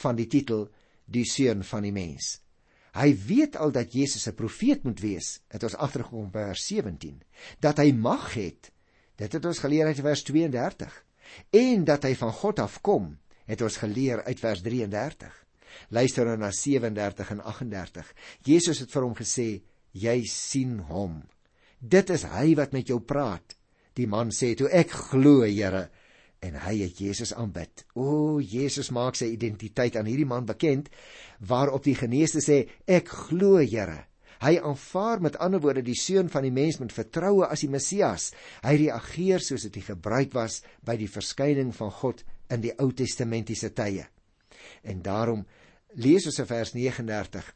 van 0.02 0.18
die 0.18 0.28
titel 0.30 0.68
die 1.08 1.26
seun 1.28 1.64
van 1.64 1.88
die 1.88 1.94
mens. 1.94 2.38
Hy 2.96 3.12
weet 3.26 3.56
al 3.56 3.72
dat 3.72 3.92
Jesus 3.92 4.26
'n 4.28 4.34
profeet 4.34 4.82
moet 4.82 5.00
wees. 5.00 5.40
Dit 5.48 5.62
ons 5.62 5.76
agtergekom 5.76 6.30
by 6.30 6.44
vers 6.50 6.66
17. 6.66 7.22
Dat 7.60 7.78
hy 7.78 7.92
mag 7.92 8.34
het. 8.34 8.72
Dit 9.16 9.32
het 9.32 9.44
ons 9.44 9.58
geleer 9.58 9.86
uit 9.86 10.00
vers 10.00 10.22
32. 10.22 11.04
En 11.50 11.84
dat 11.84 12.02
hy 12.02 12.14
van 12.14 12.32
God 12.32 12.58
afkom, 12.58 13.18
het 13.46 13.60
ons 13.62 13.76
geleer 13.76 14.24
uit 14.24 14.40
vers 14.40 14.62
33. 14.62 15.46
Luister 15.88 16.24
nou 16.24 16.36
na 16.36 16.50
37 16.50 17.30
en 17.30 17.40
38. 17.40 18.14
Jesus 18.42 18.78
het 18.78 18.90
vir 18.90 19.02
hom 19.02 19.14
gesê: 19.14 19.62
"Jy 19.92 20.24
sien 20.24 20.78
hom. 20.78 21.22
Dit 21.78 22.10
is 22.10 22.22
hy 22.22 22.54
wat 22.54 22.72
met 22.72 22.86
jou 22.86 23.00
praat." 23.00 23.56
Die 23.94 24.06
man 24.06 24.30
sê 24.30 24.54
toe: 24.54 24.68
"Ek 24.68 24.90
glo, 24.90 25.42
Here." 25.42 25.90
En 26.44 26.58
hy 26.62 26.74
het 26.84 27.00
Jesus 27.02 27.32
aanbid. 27.34 27.84
O, 27.98 28.38
Jesus 28.40 28.92
maak 28.94 29.18
sy 29.18 29.30
identiteit 29.34 29.96
aan 29.98 30.08
hierdie 30.08 30.28
man 30.28 30.46
bekend 30.46 30.90
waarop 31.38 31.84
die 31.86 31.96
geneesde 31.98 32.42
sê 32.44 32.60
ek 32.86 33.10
glo 33.28 33.58
Here. 33.58 34.04
Hy 34.38 34.54
aanvaar 34.62 35.18
met 35.18 35.36
ander 35.42 35.58
woorde 35.58 35.82
die 35.82 35.98
seun 35.98 36.28
van 36.30 36.44
die 36.46 36.54
mens 36.54 36.78
met 36.78 36.94
vertroue 36.94 37.48
as 37.50 37.64
die 37.64 37.70
Messias. 37.72 38.30
Hy 38.62 38.76
reageer 38.84 39.42
soos 39.42 39.66
dit 39.66 39.80
gebruik 39.82 40.30
was 40.36 40.60
by 40.86 40.94
die 41.00 41.10
verskyning 41.10 41.72
van 41.74 41.90
God 41.90 42.22
in 42.54 42.62
die 42.62 42.74
Ou 42.78 42.92
Testamentiese 42.94 43.72
tye. 43.74 44.06
En 44.86 45.02
daarom 45.02 45.42
lees 45.98 46.28
ons 46.30 46.38
in 46.38 46.46
vers 46.46 46.74
39. 46.76 47.50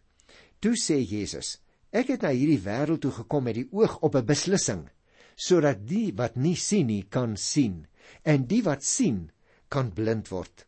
Toe 0.63 0.75
sê 0.79 0.99
Jesus: 0.99 1.61
Ek 1.95 2.11
het 2.11 2.27
na 2.27 2.33
hierdie 2.35 2.61
wêreld 2.65 3.03
toe 3.05 3.13
gekom 3.15 3.47
met 3.47 3.61
die 3.61 3.69
oog 3.71 4.01
op 4.03 4.17
'n 4.17 4.27
beslissing 4.27 4.89
sodat 5.37 5.87
die 5.89 6.13
wat 6.17 6.37
nie 6.37 6.57
sien 6.57 6.87
nie 6.87 7.05
kan 7.09 7.37
sien 7.37 7.87
en 8.23 8.47
die 8.47 8.63
wat 8.67 8.85
sien 8.85 9.31
kan 9.73 9.93
blind 9.95 10.29
word. 10.33 10.67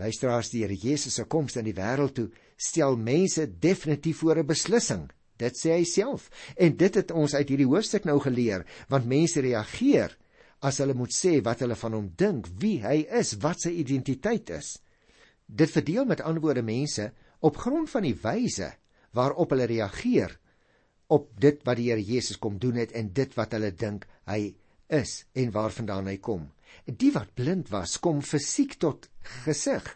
Luisteraars, 0.00 0.50
die 0.50 0.62
Here 0.64 0.76
Jesus 0.76 1.18
se 1.18 1.24
koms 1.28 1.58
in 1.60 1.66
die 1.68 1.76
wêreld 1.76 2.14
toe 2.16 2.28
stel 2.56 2.96
mense 2.96 3.46
definitief 3.60 4.22
voor 4.22 4.38
'n 4.38 4.46
beslissing. 4.46 5.10
Dit 5.36 5.58
sê 5.58 5.76
hy 5.76 5.84
self. 5.84 6.30
En 6.56 6.76
dit 6.76 6.94
het 6.94 7.10
ons 7.10 7.34
uit 7.34 7.48
hierdie 7.48 7.66
hoofstuk 7.66 8.04
nou 8.04 8.18
geleer, 8.20 8.66
want 8.88 9.06
mense 9.06 9.40
reageer 9.40 10.16
as 10.60 10.78
hulle 10.78 10.94
moet 10.94 11.12
sê 11.14 11.40
wat 11.42 11.60
hulle 11.60 11.74
van 11.74 11.92
hom 11.92 12.12
dink, 12.16 12.46
wie 12.62 12.78
hy 12.84 13.06
is, 13.10 13.34
wat 13.42 13.60
sy 13.60 13.70
identiteit 13.82 14.50
is. 14.50 14.78
Dit 15.46 15.70
verdeel 15.70 16.04
met 16.04 16.20
antwoorde 16.20 16.62
mense 16.62 17.12
op 17.40 17.56
grond 17.56 17.90
van 17.90 18.02
die 18.02 18.14
wyse 18.14 18.70
waarop 19.12 19.50
hulle 19.50 19.66
reageer 19.66 20.38
op 21.12 21.28
dit 21.40 21.60
wat 21.66 21.76
die 21.76 21.90
Here 21.90 22.02
Jesus 22.02 22.38
kom 22.38 22.58
doen 22.58 22.78
het 22.80 22.94
en 22.96 23.10
dit 23.12 23.34
wat 23.36 23.52
hulle 23.52 23.72
dink 23.76 24.06
hy 24.30 24.54
is 24.92 25.22
en 25.38 25.52
waarvandaan 25.54 26.10
hy 26.10 26.18
kom. 26.22 26.48
Die 26.86 27.12
wat 27.14 27.34
blind 27.38 27.70
was, 27.72 27.98
kom 28.02 28.22
fisiek 28.26 28.78
tot 28.82 29.08
gesig 29.44 29.86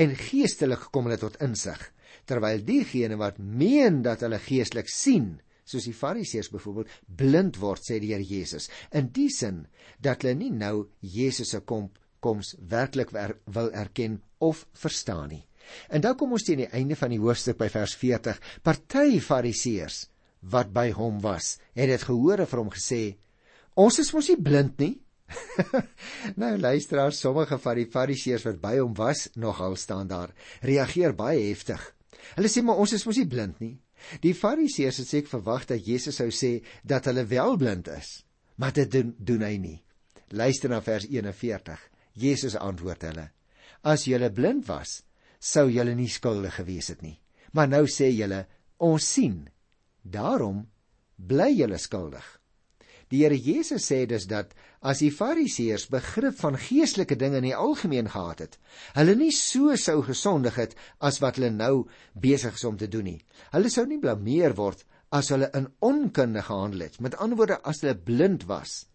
en 0.00 0.14
geestelik 0.18 0.88
kom 0.94 1.08
hulle 1.08 1.20
tot 1.20 1.38
insig, 1.44 1.80
terwyl 2.28 2.62
diegene 2.66 3.18
wat 3.20 3.38
meen 3.38 4.02
dat 4.06 4.24
hulle 4.24 4.40
geestelik 4.42 4.90
sien, 4.90 5.34
soos 5.64 5.86
die 5.88 5.96
Fariseërs 5.96 6.50
byvoorbeeld, 6.52 6.92
blind 7.20 7.58
word, 7.60 7.84
sê 7.84 7.98
die 8.00 8.12
Here 8.12 8.24
Jesus. 8.24 8.68
In 8.92 9.10
die 9.16 9.30
sin 9.32 9.64
dat 10.04 10.22
hulle 10.24 10.36
nie 10.38 10.52
nou 10.52 10.88
Jesus 11.00 11.54
se 11.54 11.62
kom 11.64 11.90
koms 12.24 12.54
werklik 12.70 13.12
wil 13.12 13.70
erken 13.76 14.20
of 14.44 14.64
verstaan 14.72 15.28
nie. 15.34 15.44
En 15.88 16.04
dan 16.04 16.16
kom 16.20 16.32
ons 16.36 16.44
teen 16.44 16.64
die 16.64 16.72
einde 16.76 16.96
van 16.96 17.12
die 17.12 17.20
hoofstuk 17.20 17.58
by 17.60 17.70
vers 17.72 17.96
40. 18.00 18.40
Party 18.64 19.20
Fariseërs 19.24 20.04
wat 20.52 20.72
by 20.76 20.90
hom 20.92 21.22
was, 21.24 21.58
het 21.72 21.88
dit 21.88 22.02
gehoor 22.04 22.44
en 22.44 22.48
vir 22.50 22.60
hom 22.60 22.72
gesê: 22.72 23.02
Ons 23.74 23.98
is 23.98 24.12
mos 24.14 24.28
nie 24.30 24.38
blind 24.38 24.78
nie. 24.78 24.94
nou 26.40 26.52
luisteraars, 26.60 27.18
sommige 27.18 27.58
van 27.58 27.78
die 27.80 27.88
fariseërs 27.90 28.44
wat 28.46 28.60
by 28.62 28.76
hom 28.78 28.92
was, 28.98 29.26
nogal 29.40 29.74
staan 29.80 30.10
daar, 30.10 30.34
reageer 30.62 31.16
baie 31.18 31.40
heftig. 31.48 31.80
Hulle 32.36 32.50
sê 32.50 32.62
maar 32.62 32.78
ons 32.82 32.94
is 32.94 33.04
mos 33.06 33.18
nie 33.18 33.30
blind 33.30 33.58
nie. 33.64 33.74
Die 34.22 34.34
fariseërs 34.36 35.00
het 35.02 35.10
seker 35.10 35.32
verwag 35.38 35.66
dat 35.70 35.86
Jesus 35.86 36.20
sou 36.20 36.28
sê 36.34 36.58
dat 36.84 37.08
hulle 37.08 37.24
wel 37.30 37.56
blind 37.58 37.88
is, 37.90 38.20
maar 38.60 38.74
dit 38.76 38.90
doen, 38.90 39.14
doen 39.18 39.42
hy 39.46 39.56
nie. 39.58 39.78
Luister 40.34 40.70
na 40.70 40.80
vers 40.84 41.08
41. 41.08 41.80
Jesus 42.20 42.54
antwoord 42.58 43.08
hulle: 43.08 43.26
As 43.82 44.06
julle 44.06 44.30
blind 44.34 44.68
was, 44.68 45.00
sou 45.40 45.66
julle 45.72 45.96
nie 45.98 46.10
skuldig 46.10 46.60
gewees 46.60 46.92
het 46.92 47.02
nie. 47.02 47.16
Maar 47.52 47.70
nou 47.72 47.84
sê 47.90 48.12
julle: 48.12 48.44
Ons 48.78 49.08
sien. 49.16 49.42
Daarom 50.02 50.62
bly 51.16 51.50
julle 51.56 51.78
skuldig. 51.80 52.24
Die 53.14 53.20
Here 53.22 53.36
Jesus 53.38 53.84
sê 53.86 54.00
dus 54.10 54.24
dat 54.26 54.56
as 54.82 54.98
die 54.98 55.12
Fariseërs 55.14 55.84
begrip 55.92 56.34
van 56.40 56.56
geestelike 56.58 57.14
dinge 57.14 57.38
in 57.38 57.46
die 57.46 57.54
algemeen 57.54 58.08
gehad 58.10 58.40
het, 58.42 58.56
hulle 58.96 59.14
nie 59.20 59.30
so 59.30 59.76
sou 59.78 60.00
gesondig 60.02 60.56
het 60.58 60.74
as 60.98 61.20
wat 61.22 61.38
hulle 61.38 61.52
nou 61.54 61.84
besig 62.18 62.58
is 62.58 62.64
om 62.66 62.80
te 62.80 62.88
doen 62.90 63.06
nie. 63.12 63.20
Hulle 63.52 63.70
sou 63.70 63.84
nie 63.86 64.00
blameer 64.02 64.56
word 64.58 64.82
as 65.14 65.30
hulle 65.30 65.46
in 65.54 65.68
onkunde 65.78 66.42
gehandel 66.42 66.88
het. 66.88 66.98
Met 66.98 67.14
ander 67.22 67.38
woorde, 67.38 67.60
as 67.62 67.84
hulle 67.84 67.94
blind 67.94 68.48
was, 68.50 68.88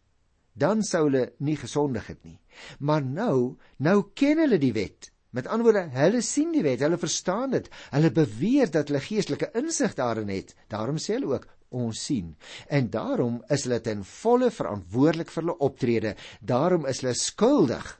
dan 0.51 0.83
sou 0.83 1.05
hulle 1.05 1.29
nie 1.39 1.55
gesondig 1.61 2.11
het 2.11 2.19
nie. 2.27 2.35
Maar 2.83 3.05
nou, 3.05 3.55
nou 3.79 3.97
ken 4.19 4.43
hulle 4.43 4.59
die 4.59 4.73
wet. 4.75 5.13
Met 5.31 5.47
ander 5.47 5.69
woorde, 5.69 5.85
hulle 5.95 6.19
sien 6.25 6.51
die 6.51 6.65
wet, 6.65 6.83
hulle 6.83 6.99
verstaan 6.99 7.55
dit. 7.55 7.71
Hulle 7.93 8.11
beweer 8.11 8.67
dat 8.73 8.91
hulle 8.91 8.99
geestelike 9.05 9.53
insig 9.61 9.95
daarin 9.95 10.33
het. 10.33 10.51
Daarom 10.67 10.99
sê 10.99 11.15
hulle 11.15 11.37
ook, 11.37 11.47
ons 11.69 12.03
sien. 12.05 12.33
En 12.67 12.89
daarom 12.89 13.39
is 13.49 13.65
hulle 13.67 13.79
ten 13.85 14.03
volle 14.03 14.49
verantwoordelik 14.51 15.31
vir 15.31 15.43
hulle 15.43 15.57
optrede. 15.65 16.15
Daarom 16.41 16.87
is 16.89 17.03
hulle 17.03 17.15
skuldig 17.17 17.95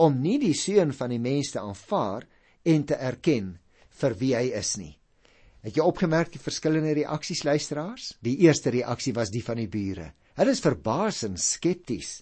om 0.00 0.18
nie 0.20 0.38
die 0.42 0.54
seun 0.58 0.92
van 0.92 1.12
die 1.14 1.22
mens 1.22 1.52
te 1.54 1.62
aanvaar 1.62 2.26
en 2.66 2.84
te 2.84 2.98
erken 2.98 3.54
vir 4.00 4.16
wie 4.18 4.34
hy 4.34 4.46
is 4.58 4.74
nie. 4.80 4.94
Het 5.64 5.78
jy 5.78 5.84
opgemerk 5.86 6.32
die 6.34 6.42
verskillende 6.42 6.92
reaksies 6.98 7.44
luisteraars? 7.46 8.10
Die 8.20 8.36
eerste 8.44 8.72
reaksie 8.74 9.14
was 9.16 9.32
die 9.32 9.44
van 9.44 9.62
die 9.62 9.70
bure. 9.70 10.10
Hulle 10.36 10.52
is 10.52 10.60
verbaas 10.64 11.22
en 11.24 11.38
skepties. 11.40 12.18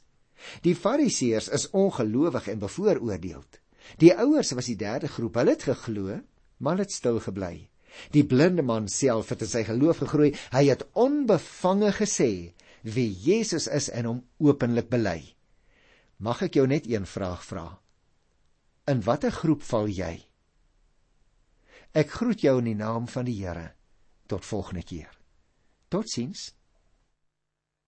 Die 0.63 0.77
fariseërs 0.79 1.49
is 1.55 1.69
ongelowig 1.75 2.49
en 2.53 2.63
bevooroordeeld. 2.63 3.59
Die 3.99 4.13
ouers 4.15 4.53
was 4.55 4.71
die 4.71 4.79
derde 4.79 5.11
groep. 5.11 5.41
Hulle 5.41 5.57
het 5.57 5.67
geglo, 5.67 6.21
maar 6.63 6.83
het 6.83 6.95
stil 6.95 7.19
gebly. 7.25 7.72
Die 8.15 8.25
blinde 8.25 8.63
man 8.63 8.89
self 8.89 9.33
het 9.33 9.45
in 9.45 9.51
sy 9.51 9.63
geloof 9.69 10.03
gegroei. 10.03 10.33
Hy 10.55 10.65
het 10.69 10.85
onbevange 10.93 11.93
gesê 11.97 12.33
wie 12.83 13.11
Jesus 13.13 13.69
is 13.71 13.89
en 13.91 14.09
hom 14.09 14.21
openlik 14.43 14.91
bely. 14.91 15.21
Mag 16.19 16.43
ek 16.47 16.59
jou 16.59 16.67
net 16.67 16.89
een 16.91 17.07
vraag 17.07 17.45
vra? 17.47 17.67
In 18.91 19.03
watter 19.07 19.35
groep 19.35 19.63
val 19.63 19.89
jy? 19.91 20.15
Ek 21.93 22.11
groet 22.11 22.43
jou 22.43 22.57
in 22.59 22.71
die 22.71 22.79
naam 22.79 23.07
van 23.11 23.27
die 23.29 23.37
Here. 23.39 23.73
Tot 24.27 24.47
volgende 24.47 24.83
keer. 24.83 25.11
Totsiens. 25.93 26.53